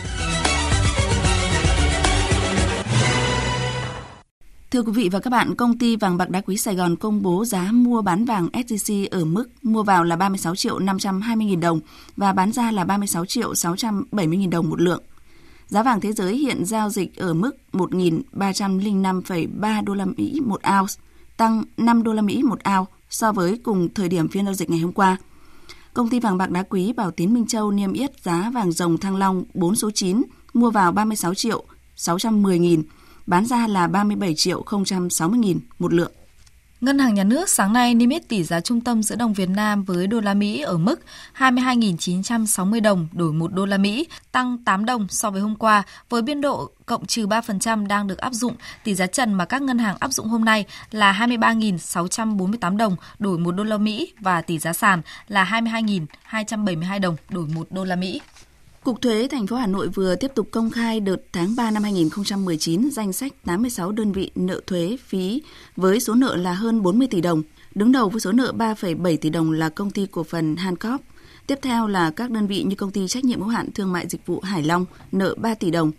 [4.71, 7.21] Thưa quý vị và các bạn, công ty vàng bạc đá quý Sài Gòn công
[7.21, 11.59] bố giá mua bán vàng SJC ở mức mua vào là 36 triệu 520 nghìn
[11.59, 11.79] đồng
[12.17, 15.03] và bán ra là 36 triệu 670 nghìn đồng một lượng.
[15.67, 20.93] Giá vàng thế giới hiện giao dịch ở mức 1.305,3 đô la Mỹ một ounce,
[21.37, 24.69] tăng 5 đô la Mỹ một ounce so với cùng thời điểm phiên giao dịch
[24.69, 25.17] ngày hôm qua.
[25.93, 28.97] Công ty vàng bạc đá quý Bảo Tín Minh Châu niêm yết giá vàng rồng
[28.97, 31.63] Thăng Long 4 số 9 mua vào 36 triệu
[31.95, 32.83] 610 nghìn,
[33.25, 36.11] bán ra là 37 triệu 060 nghìn một lượng.
[36.81, 39.49] Ngân hàng Nhà nước sáng nay niêm yết tỷ giá trung tâm giữa đồng Việt
[39.49, 40.99] Nam với đô la Mỹ ở mức
[41.37, 46.21] 22.960 đồng đổi 1 đô la Mỹ, tăng 8 đồng so với hôm qua, với
[46.21, 48.55] biên độ cộng trừ 3% đang được áp dụng.
[48.83, 53.39] Tỷ giá trần mà các ngân hàng áp dụng hôm nay là 23.648 đồng đổi
[53.39, 55.61] 1 đô la Mỹ và tỷ giá sàn là
[56.31, 58.21] 22.272 đồng đổi 1 đô la Mỹ.
[58.87, 61.83] Cục Thuế thành phố Hà Nội vừa tiếp tục công khai đợt tháng 3 năm
[61.83, 65.41] 2019 danh sách 86 đơn vị nợ thuế phí
[65.75, 67.43] với số nợ là hơn 40 tỷ đồng.
[67.75, 71.03] Đứng đầu với số nợ 3,7 tỷ đồng là công ty cổ phần Hancock.
[71.47, 74.07] Tiếp theo là các đơn vị như công ty trách nhiệm hữu hạn thương mại
[74.07, 75.91] dịch vụ Hải Long nợ 3 tỷ đồng,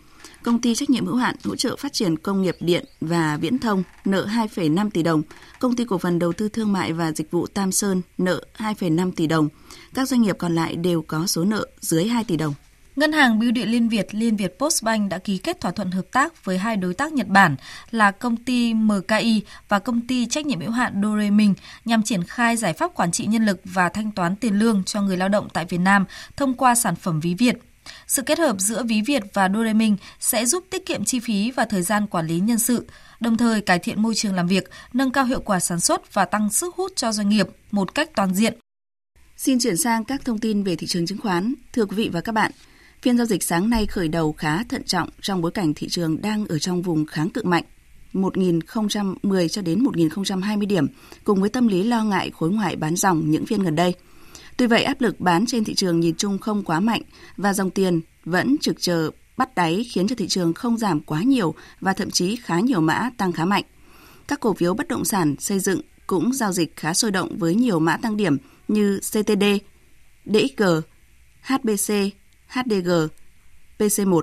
[0.43, 3.59] công ty trách nhiệm hữu hạn hỗ trợ phát triển công nghiệp điện và viễn
[3.59, 5.23] thông nợ 2,5 tỷ đồng,
[5.59, 9.13] công ty cổ phần đầu tư thương mại và dịch vụ Tam Sơn nợ 2,5
[9.13, 9.49] tỷ đồng.
[9.95, 12.55] Các doanh nghiệp còn lại đều có số nợ dưới 2 tỷ đồng.
[12.99, 16.07] Ngân hàng Bưu điện Liên Việt Liên Việt Postbank đã ký kết thỏa thuận hợp
[16.13, 17.57] tác với hai đối tác Nhật Bản
[17.91, 22.57] là công ty MKI và công ty trách nhiệm hữu hạn Doremin nhằm triển khai
[22.57, 25.49] giải pháp quản trị nhân lực và thanh toán tiền lương cho người lao động
[25.53, 26.05] tại Việt Nam
[26.37, 27.59] thông qua sản phẩm ví Việt.
[28.07, 31.65] Sự kết hợp giữa ví Việt và Doremin sẽ giúp tiết kiệm chi phí và
[31.65, 32.87] thời gian quản lý nhân sự,
[33.21, 36.25] đồng thời cải thiện môi trường làm việc, nâng cao hiệu quả sản xuất và
[36.25, 38.59] tăng sức hút cho doanh nghiệp một cách toàn diện.
[39.37, 41.55] Xin chuyển sang các thông tin về thị trường chứng khoán.
[41.73, 42.53] Thưa quý vị và các bạn,
[43.03, 46.23] Phiên giao dịch sáng nay khởi đầu khá thận trọng trong bối cảnh thị trường
[46.23, 47.65] đang ở trong vùng kháng cự mạnh.
[48.13, 50.87] 1.010 cho đến 1.020 điểm,
[51.25, 53.95] cùng với tâm lý lo ngại khối ngoại bán dòng những phiên gần đây.
[54.57, 57.03] Tuy vậy, áp lực bán trên thị trường nhìn chung không quá mạnh
[57.37, 61.23] và dòng tiền vẫn trực chờ bắt đáy khiến cho thị trường không giảm quá
[61.23, 63.65] nhiều và thậm chí khá nhiều mã tăng khá mạnh.
[64.29, 67.55] Các cổ phiếu bất động sản xây dựng cũng giao dịch khá sôi động với
[67.55, 68.37] nhiều mã tăng điểm
[68.69, 69.45] như CTD,
[70.25, 70.63] DXG,
[71.43, 71.93] HBC,
[72.49, 72.91] HDG,
[73.79, 74.21] PC1.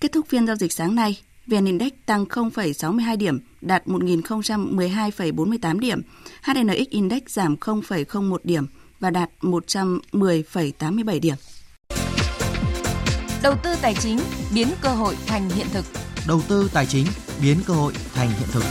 [0.00, 6.02] Kết thúc phiên giao dịch sáng nay, VN Index tăng 0,62 điểm, đạt 1.012,48 điểm.
[6.42, 8.66] HNX Index giảm 0,01 điểm
[9.00, 11.36] và đạt 110,87 điểm.
[13.42, 14.18] Đầu tư tài chính
[14.54, 15.84] biến cơ hội thành hiện thực.
[16.28, 17.06] Đầu tư tài chính
[17.42, 18.62] biến cơ hội thành hiện thực.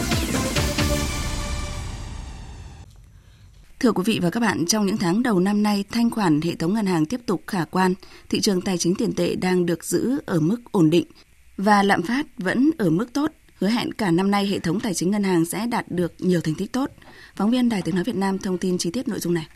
[3.79, 6.55] Thưa quý vị và các bạn, trong những tháng đầu năm nay, thanh khoản hệ
[6.55, 7.93] thống ngân hàng tiếp tục khả quan,
[8.29, 11.05] thị trường tài chính tiền tệ đang được giữ ở mức ổn định
[11.57, 14.93] và lạm phát vẫn ở mức tốt, hứa hẹn cả năm nay hệ thống tài
[14.93, 16.91] chính ngân hàng sẽ đạt được nhiều thành tích tốt.
[17.35, 19.47] Phóng viên Đài Tiếng nói Việt Nam thông tin chi tiết nội dung này.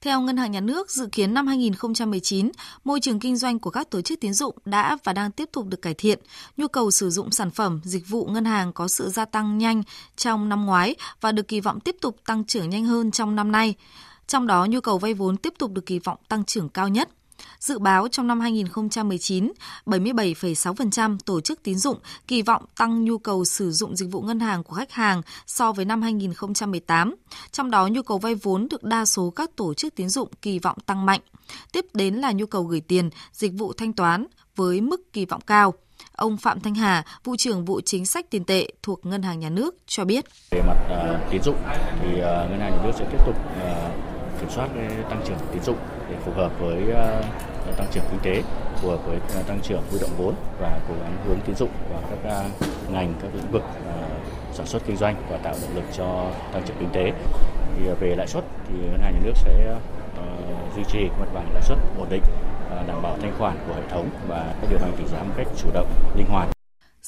[0.00, 2.50] Theo Ngân hàng Nhà nước, dự kiến năm 2019,
[2.84, 5.66] môi trường kinh doanh của các tổ chức tín dụng đã và đang tiếp tục
[5.66, 6.18] được cải thiện.
[6.56, 9.82] Nhu cầu sử dụng sản phẩm, dịch vụ ngân hàng có sự gia tăng nhanh
[10.16, 13.52] trong năm ngoái và được kỳ vọng tiếp tục tăng trưởng nhanh hơn trong năm
[13.52, 13.74] nay.
[14.26, 17.08] Trong đó, nhu cầu vay vốn tiếp tục được kỳ vọng tăng trưởng cao nhất.
[17.60, 19.52] Dự báo trong năm 2019,
[19.86, 24.40] 77,6% tổ chức tín dụng kỳ vọng tăng nhu cầu sử dụng dịch vụ ngân
[24.40, 27.14] hàng của khách hàng so với năm 2018.
[27.52, 30.58] Trong đó, nhu cầu vay vốn được đa số các tổ chức tín dụng kỳ
[30.58, 31.20] vọng tăng mạnh.
[31.72, 34.26] Tiếp đến là nhu cầu gửi tiền, dịch vụ thanh toán
[34.56, 35.74] với mức kỳ vọng cao.
[36.12, 39.50] Ông Phạm Thanh Hà, vụ trưởng vụ chính sách tiền tệ thuộc Ngân hàng Nhà
[39.50, 40.24] nước cho biết.
[40.50, 41.56] Về mặt uh, tín dụng
[42.00, 43.85] thì uh, Ngân hàng Nhà nước sẽ tiếp tục uh,
[44.46, 45.76] kiểm soát ờ, tăng trưởng tín dụng
[46.10, 47.22] để phù hợp với ờ,
[47.76, 48.42] tăng trưởng kinh tế,
[48.76, 51.70] phù hợp với ờ, tăng trưởng huy động vốn và cố gắng hướng tín dụng
[51.90, 52.42] vào các
[52.92, 53.62] ngành, các lĩnh vực
[54.52, 57.12] sản xuất kinh doanh và tạo động lực cho tăng trưởng kinh tế.
[57.76, 59.76] Thì về lãi suất thì ngân hàng nhà nước sẽ
[60.76, 62.22] duy trì mặt bằng lãi suất ổn định,
[62.86, 65.46] đảm bảo thanh khoản của hệ thống và các điều hành tỷ giá một cách
[65.56, 65.86] chủ động,
[66.16, 66.55] linh hoạt.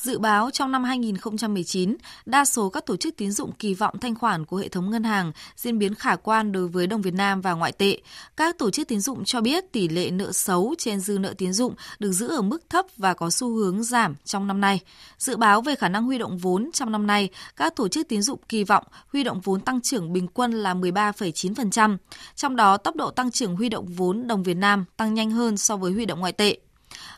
[0.02, 1.96] Dự báo trong năm 2019,
[2.26, 5.04] đa số các tổ chức tín dụng kỳ vọng thanh khoản của hệ thống ngân
[5.04, 7.98] hàng diễn biến khả quan đối với đồng Việt Nam và ngoại tệ.
[8.36, 11.52] Các tổ chức tín dụng cho biết tỷ lệ nợ xấu trên dư nợ tín
[11.52, 14.80] dụng được giữ ở mức thấp và có xu hướng giảm trong năm nay.
[15.18, 18.22] Dự báo về khả năng huy động vốn trong năm nay, các tổ chức tín
[18.22, 21.96] dụng kỳ vọng huy động vốn tăng trưởng bình quân là 13,9%,
[22.36, 25.56] trong đó tốc độ tăng trưởng huy động vốn đồng Việt Nam tăng nhanh hơn
[25.56, 26.58] so với huy động ngoại tệ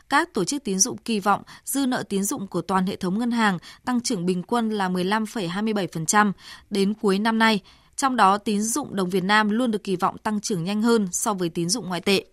[0.09, 3.19] các tổ chức tín dụng kỳ vọng dư nợ tín dụng của toàn hệ thống
[3.19, 6.31] ngân hàng tăng trưởng bình quân là 15,27%
[6.69, 7.61] đến cuối năm nay.
[7.95, 11.07] Trong đó, tín dụng đồng Việt Nam luôn được kỳ vọng tăng trưởng nhanh hơn
[11.11, 12.25] so với tín dụng ngoại tệ.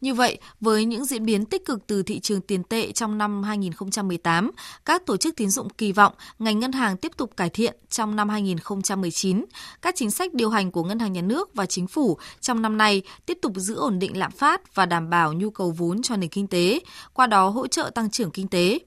[0.00, 3.42] Như vậy, với những diễn biến tích cực từ thị trường tiền tệ trong năm
[3.42, 4.50] 2018,
[4.84, 8.16] các tổ chức tín dụng kỳ vọng ngành ngân hàng tiếp tục cải thiện trong
[8.16, 9.44] năm 2019.
[9.82, 12.78] Các chính sách điều hành của ngân hàng nhà nước và chính phủ trong năm
[12.78, 16.16] nay tiếp tục giữ ổn định lạm phát và đảm bảo nhu cầu vốn cho
[16.16, 16.80] nền kinh tế,
[17.12, 18.78] qua đó hỗ trợ tăng trưởng kinh tế.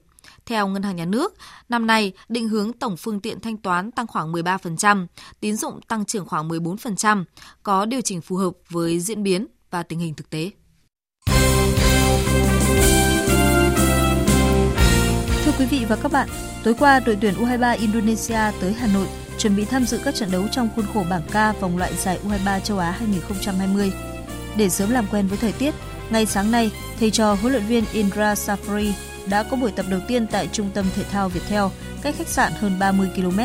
[0.46, 1.34] Theo Ngân hàng Nhà nước,
[1.68, 5.06] năm nay định hướng tổng phương tiện thanh toán tăng khoảng 13%,
[5.40, 7.24] tín dụng tăng trưởng khoảng 14%,
[7.62, 10.50] có điều chỉnh phù hợp với diễn biến và tình hình thực tế.
[15.58, 16.28] Quý vị và các bạn,
[16.64, 19.06] tối qua đội tuyển U23 Indonesia tới Hà Nội
[19.38, 22.18] chuẩn bị tham dự các trận đấu trong khuôn khổ bảng K vòng loại giải
[22.24, 23.92] U23 châu Á 2020.
[24.56, 25.74] Để sớm làm quen với thời tiết,
[26.10, 28.92] ngay sáng nay, thầy trò huấn luyện viên Indra Safari
[29.26, 31.64] đã có buổi tập đầu tiên tại Trung tâm Thể thao Viettel,
[32.02, 33.40] cách khách sạn hơn 30 km.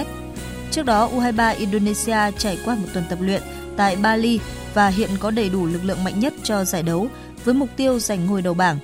[0.72, 3.42] Trước đó, U23 Indonesia trải qua một tuần tập luyện
[3.78, 4.40] tại Bali
[4.74, 7.08] và hiện có đầy đủ lực lượng mạnh nhất cho giải đấu
[7.46, 8.78] với mục tiêu giành ngôi đầu bảng.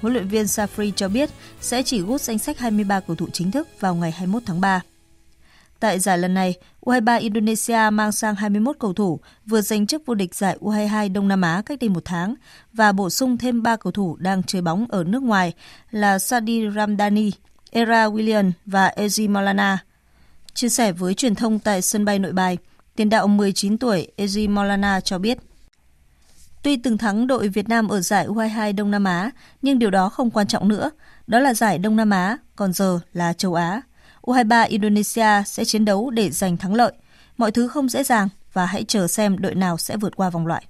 [0.00, 1.30] Huấn luyện viên Safri cho biết
[1.60, 4.80] sẽ chỉ rút danh sách 23 cầu thủ chính thức vào ngày 21 tháng 3.
[5.80, 10.14] Tại giải lần này, U23 Indonesia mang sang 21 cầu thủ vừa giành chức vô
[10.14, 12.34] địch giải U22 Đông Nam Á cách đây một tháng
[12.72, 15.52] và bổ sung thêm 3 cầu thủ đang chơi bóng ở nước ngoài
[15.90, 17.30] là Sadi Ramdani,
[17.70, 19.78] Era William và Eji Maulana.
[20.54, 22.58] Chia sẻ với truyền thông tại sân bay nội bài,
[22.96, 25.38] tiền đạo 19 tuổi Eji Maulana cho biết
[26.62, 29.30] Tuy từng thắng đội Việt Nam ở giải U22 Đông Nam Á,
[29.62, 30.90] nhưng điều đó không quan trọng nữa.
[31.26, 33.80] Đó là giải Đông Nam Á, còn giờ là châu Á.
[34.22, 36.92] U23 Indonesia sẽ chiến đấu để giành thắng lợi.
[37.36, 40.46] Mọi thứ không dễ dàng và hãy chờ xem đội nào sẽ vượt qua vòng
[40.46, 40.64] loại.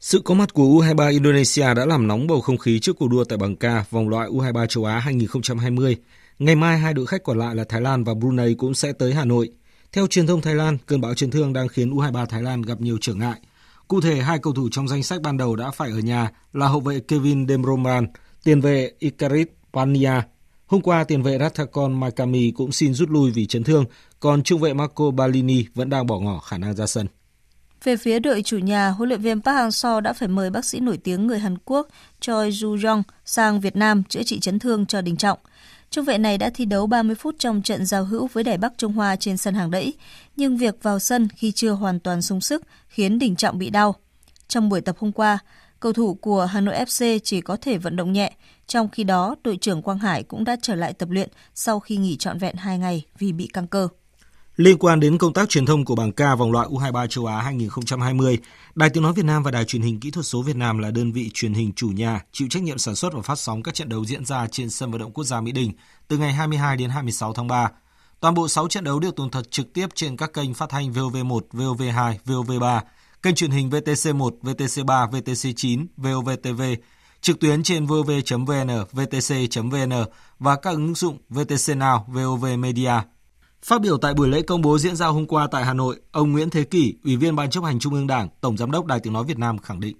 [0.00, 3.24] Sự có mặt của U23 Indonesia đã làm nóng bầu không khí trước cuộc đua
[3.24, 5.96] tại bảng K vòng loại U23 châu Á 2020.
[6.38, 9.14] Ngày mai hai đội khách còn lại là Thái Lan và Brunei cũng sẽ tới
[9.14, 9.50] Hà Nội.
[9.92, 12.80] Theo truyền thông Thái Lan, cơn bão chấn thương đang khiến U23 Thái Lan gặp
[12.80, 13.40] nhiều trở ngại–
[13.88, 16.68] Cụ thể, hai cầu thủ trong danh sách ban đầu đã phải ở nhà là
[16.68, 18.06] hậu vệ Kevin Demroman,
[18.44, 20.22] tiền vệ Ikarit Pania.
[20.66, 23.84] Hôm qua, tiền vệ Rathacon Makami cũng xin rút lui vì chấn thương,
[24.20, 27.06] còn trung vệ Marco Balini vẫn đang bỏ ngỏ khả năng ra sân.
[27.84, 30.80] Về phía đội chủ nhà, huấn luyện viên Park Hang-seo đã phải mời bác sĩ
[30.80, 31.88] nổi tiếng người Hàn Quốc
[32.20, 35.38] Choi Ju-jong sang Việt Nam chữa trị chấn thương cho Đình Trọng.
[35.90, 38.72] Trung vệ này đã thi đấu 30 phút trong trận giao hữu với Đài Bắc
[38.78, 39.94] Trung Hoa trên sân hàng đẫy,
[40.36, 43.94] nhưng việc vào sân khi chưa hoàn toàn sung sức khiến Đình Trọng bị đau.
[44.48, 45.38] Trong buổi tập hôm qua,
[45.80, 48.32] cầu thủ của Hà Nội FC chỉ có thể vận động nhẹ
[48.66, 51.96] Trong khi đó, đội trưởng Quang Hải cũng đã trở lại tập luyện sau khi
[51.96, 53.88] nghỉ trọn vẹn 2 ngày vì bị căng cơ.
[54.56, 57.40] Liên quan đến công tác truyền thông của bảng K vòng loại U23 châu Á
[57.40, 58.38] 2020,
[58.74, 60.90] Đài Tiếng nói Việt Nam và Đài truyền hình kỹ thuật số Việt Nam là
[60.90, 63.74] đơn vị truyền hình chủ nhà chịu trách nhiệm sản xuất và phát sóng các
[63.74, 65.72] trận đấu diễn ra trên sân vận động quốc gia Mỹ Đình
[66.08, 67.70] từ ngày 22 đến 26 tháng 3.
[68.20, 70.92] Toàn bộ 6 trận đấu được tường thuật trực tiếp trên các kênh phát thanh
[70.92, 72.80] VOV1, VOV2, VOV3,
[73.22, 76.62] kênh truyền hình VTC1, VTC3, VTC9, VOVTV,
[77.20, 79.92] trực tuyến trên vov.vn, vtc.vn
[80.38, 83.13] và các ứng dụng VTC Now, VOV Media.
[83.68, 86.32] Phát biểu tại buổi lễ công bố diễn ra hôm qua tại Hà Nội, ông
[86.32, 89.00] Nguyễn Thế Kỷ, Ủy viên Ban chấp hành Trung ương Đảng, Tổng Giám đốc Đài
[89.02, 89.96] Tiếng Nói Việt Nam khẳng định.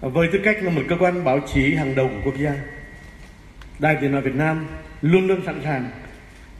[0.00, 2.54] Với tư cách là một cơ quan báo chí hàng đầu của quốc gia,
[3.78, 4.66] Đài Tiếng Nói Việt Nam
[5.00, 5.90] luôn luôn sẵn sàng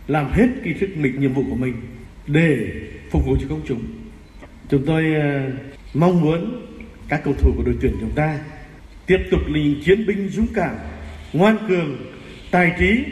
[0.06, 1.74] làm hết cái sức mình nhiệm vụ của mình
[2.26, 2.56] để
[3.10, 3.82] phục vụ cho công chúng.
[4.70, 5.50] Chúng tôi ờ,
[5.94, 6.66] mong muốn
[7.08, 8.38] các cầu thủ của đội tuyển chúng ta
[9.06, 10.76] tiếp tục là những chiến binh dũng cảm,
[11.32, 11.96] ngoan cường,
[12.50, 13.04] tài trí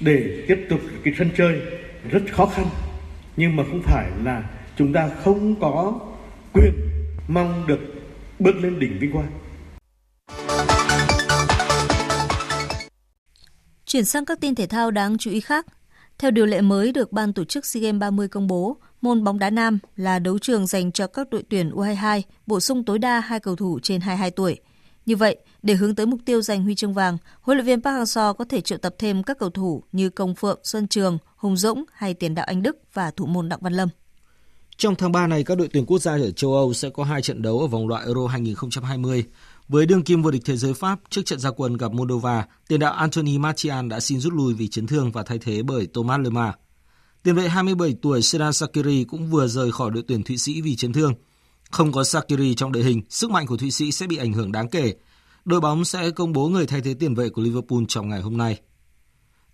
[0.00, 1.77] để tiếp tục cái sân chơi
[2.10, 2.66] rất khó khăn
[3.36, 4.42] nhưng mà không phải là
[4.76, 6.00] chúng ta không có
[6.52, 6.74] quyền
[7.28, 7.80] mong được
[8.38, 9.30] bước lên đỉnh vinh quang.
[13.86, 15.66] Chuyển sang các tin thể thao đáng chú ý khác.
[16.18, 19.38] Theo điều lệ mới được Ban tổ chức SEA Games 30 công bố, môn bóng
[19.38, 23.20] đá nam là đấu trường dành cho các đội tuyển U22, bổ sung tối đa
[23.20, 24.60] hai cầu thủ trên 22 tuổi.
[25.06, 27.96] Như vậy, để hướng tới mục tiêu giành huy chương vàng, huấn luyện viên Park
[27.96, 31.56] Hang-seo có thể triệu tập thêm các cầu thủ như Công Phượng, Xuân Trường, Hùng
[31.56, 33.88] Dũng hay tiền đạo Anh Đức và thủ môn Đặng Văn Lâm.
[34.76, 37.22] Trong tháng 3 này, các đội tuyển quốc gia ở châu Âu sẽ có hai
[37.22, 39.24] trận đấu ở vòng loại Euro 2020.
[39.68, 42.80] Với đương kim vô địch thế giới Pháp trước trận gia quân gặp Moldova, tiền
[42.80, 46.20] đạo Anthony Martial đã xin rút lui vì chấn thương và thay thế bởi Thomas
[46.20, 46.54] Lemar.
[47.22, 50.76] Tiền vệ 27 tuổi Sedan Sakiri cũng vừa rời khỏi đội tuyển Thụy Sĩ vì
[50.76, 51.14] chấn thương.
[51.70, 54.52] Không có Sakiri trong đội hình, sức mạnh của Thụy Sĩ sẽ bị ảnh hưởng
[54.52, 54.94] đáng kể.
[55.48, 58.36] Đội bóng sẽ công bố người thay thế tiền vệ của Liverpool trong ngày hôm
[58.36, 58.60] nay.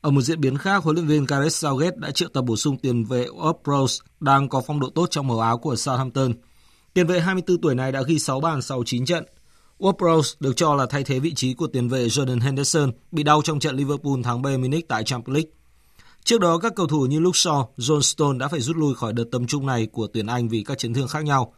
[0.01, 2.79] Ở một diễn biến khác, huấn luyện viên Gareth Southgate đã triệu tập bổ sung
[2.79, 6.33] tiền vệ Ward đang có phong độ tốt trong màu áo của Southampton.
[6.95, 9.25] Tiền vệ 24 tuổi này đã ghi 6 bàn sau 9 trận.
[9.79, 13.43] Ward được cho là thay thế vị trí của tiền vệ Jordan Henderson bị đau
[13.43, 15.51] trong trận Liverpool thắng Bayern Munich tại Champions League.
[16.25, 19.13] Trước đó, các cầu thủ như Luke Shaw, John Stone đã phải rút lui khỏi
[19.13, 21.55] đợt tầm trung này của tuyển Anh vì các chấn thương khác nhau.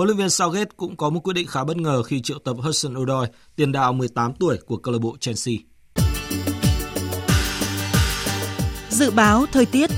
[0.00, 2.56] Huấn luyện viên Southgate cũng có một quyết định khá bất ngờ khi triệu tập
[2.62, 3.26] Hudson Odoi,
[3.56, 5.54] tiền đạo 18 tuổi của câu lạc bộ Chelsea.
[8.90, 9.90] Dự báo thời tiết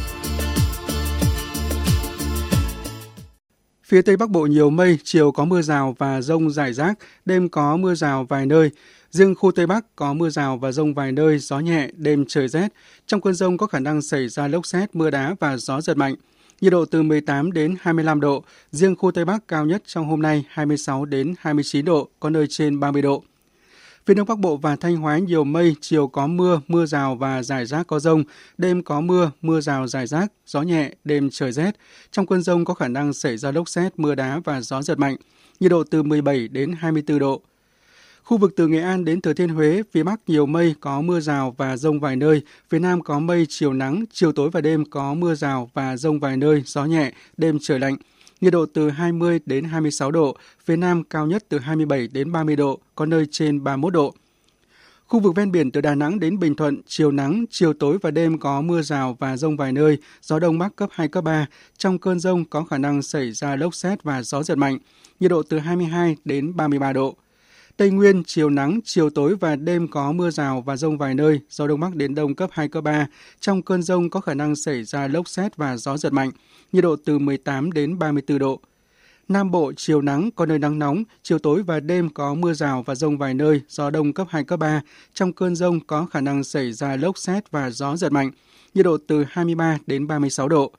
[3.84, 7.48] Phía Tây Bắc Bộ nhiều mây, chiều có mưa rào và rông rải rác, đêm
[7.48, 8.70] có mưa rào vài nơi.
[9.10, 12.48] Riêng khu Tây Bắc có mưa rào và rông vài nơi, gió nhẹ, đêm trời
[12.48, 12.68] rét.
[13.06, 15.96] Trong cơn rông có khả năng xảy ra lốc xét, mưa đá và gió giật
[15.96, 16.14] mạnh.
[16.62, 20.22] Nhiệt độ từ 18 đến 25 độ, riêng khu Tây Bắc cao nhất trong hôm
[20.22, 23.22] nay 26 đến 29 độ, có nơi trên 30 độ.
[24.06, 27.42] Phía Đông Bắc Bộ và Thanh Hóa nhiều mây, chiều có mưa, mưa rào và
[27.42, 28.24] rải rác có rông,
[28.58, 31.76] đêm có mưa, mưa rào rải rác, gió nhẹ, đêm trời rét.
[32.10, 34.98] Trong cơn rông có khả năng xảy ra lốc xét, mưa đá và gió giật
[34.98, 35.16] mạnh,
[35.60, 37.42] nhiệt độ từ 17 đến 24 độ.
[38.24, 41.20] Khu vực từ Nghệ An đến Thừa Thiên Huế, phía Bắc nhiều mây, có mưa
[41.20, 42.42] rào và rông vài nơi.
[42.68, 46.20] Phía Nam có mây, chiều nắng, chiều tối và đêm có mưa rào và rông
[46.20, 47.96] vài nơi, gió nhẹ, đêm trời lạnh.
[48.40, 52.56] Nhiệt độ từ 20 đến 26 độ, phía Nam cao nhất từ 27 đến 30
[52.56, 54.14] độ, có nơi trên 31 độ.
[55.06, 58.10] Khu vực ven biển từ Đà Nẵng đến Bình Thuận, chiều nắng, chiều tối và
[58.10, 61.46] đêm có mưa rào và rông vài nơi, gió đông bắc cấp 2, cấp 3.
[61.76, 64.78] Trong cơn rông có khả năng xảy ra lốc xét và gió giật mạnh,
[65.20, 67.16] nhiệt độ từ 22 đến 33 độ.
[67.76, 71.40] Tây Nguyên, chiều nắng, chiều tối và đêm có mưa rào và rông vài nơi,
[71.50, 73.06] gió đông bắc đến đông cấp 2, cấp 3.
[73.40, 76.30] Trong cơn rông có khả năng xảy ra lốc xét và gió giật mạnh,
[76.72, 78.60] nhiệt độ từ 18 đến 34 độ.
[79.28, 82.82] Nam Bộ, chiều nắng, có nơi nắng nóng, chiều tối và đêm có mưa rào
[82.82, 84.82] và rông vài nơi, gió đông cấp 2, cấp 3.
[85.14, 88.30] Trong cơn rông có khả năng xảy ra lốc xét và gió giật mạnh,
[88.74, 90.72] nhiệt độ từ 23 đến 36 độ.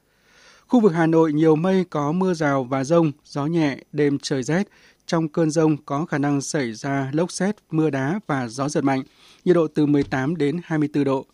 [0.68, 4.44] Khu vực Hà Nội nhiều mây có mưa rào và rông, gió nhẹ, đêm trời
[4.44, 4.68] rét,
[5.06, 8.84] trong cơn rông có khả năng xảy ra lốc xét, mưa đá và gió giật
[8.84, 9.04] mạnh,
[9.46, 11.26] nhiệt độ từ 18 đến 24 độ.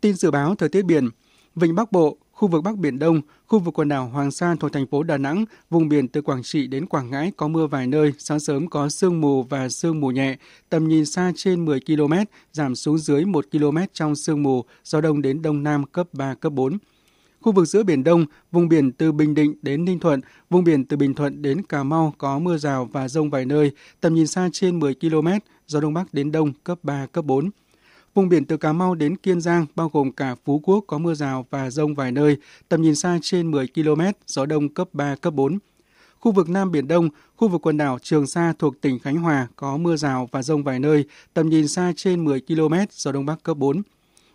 [0.00, 1.08] Tin dự báo thời tiết biển,
[1.54, 4.72] Vịnh Bắc Bộ, khu vực Bắc Biển Đông, khu vực quần đảo Hoàng Sa thuộc
[4.72, 7.86] thành phố Đà Nẵng, vùng biển từ Quảng Trị đến Quảng Ngãi có mưa vài
[7.86, 10.36] nơi, sáng sớm có sương mù và sương mù nhẹ,
[10.68, 12.14] tầm nhìn xa trên 10 km,
[12.52, 16.34] giảm xuống dưới 1 km trong sương mù, gió đông đến đông nam cấp 3,
[16.34, 16.78] cấp 4.
[17.44, 20.20] Khu vực giữa Biển Đông, vùng biển từ Bình Định đến Ninh Thuận,
[20.50, 23.70] vùng biển từ Bình Thuận đến Cà Mau có mưa rào và rông vài nơi,
[24.00, 25.28] tầm nhìn xa trên 10 km,
[25.66, 27.50] gió Đông Bắc đến Đông cấp 3, cấp 4.
[28.14, 31.14] Vùng biển từ Cà Mau đến Kiên Giang, bao gồm cả Phú Quốc có mưa
[31.14, 32.36] rào và rông vài nơi,
[32.68, 35.58] tầm nhìn xa trên 10 km, gió Đông cấp 3, cấp 4.
[36.20, 39.48] Khu vực Nam Biển Đông, khu vực quần đảo Trường Sa thuộc tỉnh Khánh Hòa
[39.56, 43.26] có mưa rào và rông vài nơi, tầm nhìn xa trên 10 km, gió Đông
[43.26, 43.82] Bắc cấp 4.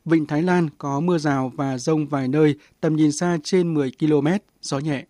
[0.09, 3.91] Vịnh Thái Lan có mưa rào và rông vài nơi, tầm nhìn xa trên 10
[3.99, 4.27] km,
[4.61, 5.05] gió nhẹ.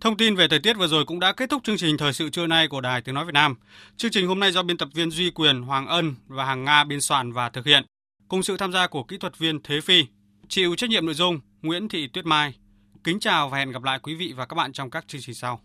[0.00, 2.30] Thông tin về thời tiết vừa rồi cũng đã kết thúc chương trình thời sự
[2.30, 3.54] trưa nay của Đài Tiếng nói Việt Nam.
[3.96, 6.84] Chương trình hôm nay do biên tập viên Duy Quyền, Hoàng Ân và Hàng Nga
[6.84, 7.84] biên soạn và thực hiện,
[8.28, 10.04] cùng sự tham gia của kỹ thuật viên Thế Phi.
[10.48, 12.54] Chịu trách nhiệm nội dung Nguyễn Thị Tuyết Mai.
[13.04, 15.34] Kính chào và hẹn gặp lại quý vị và các bạn trong các chương trình
[15.34, 15.60] sau.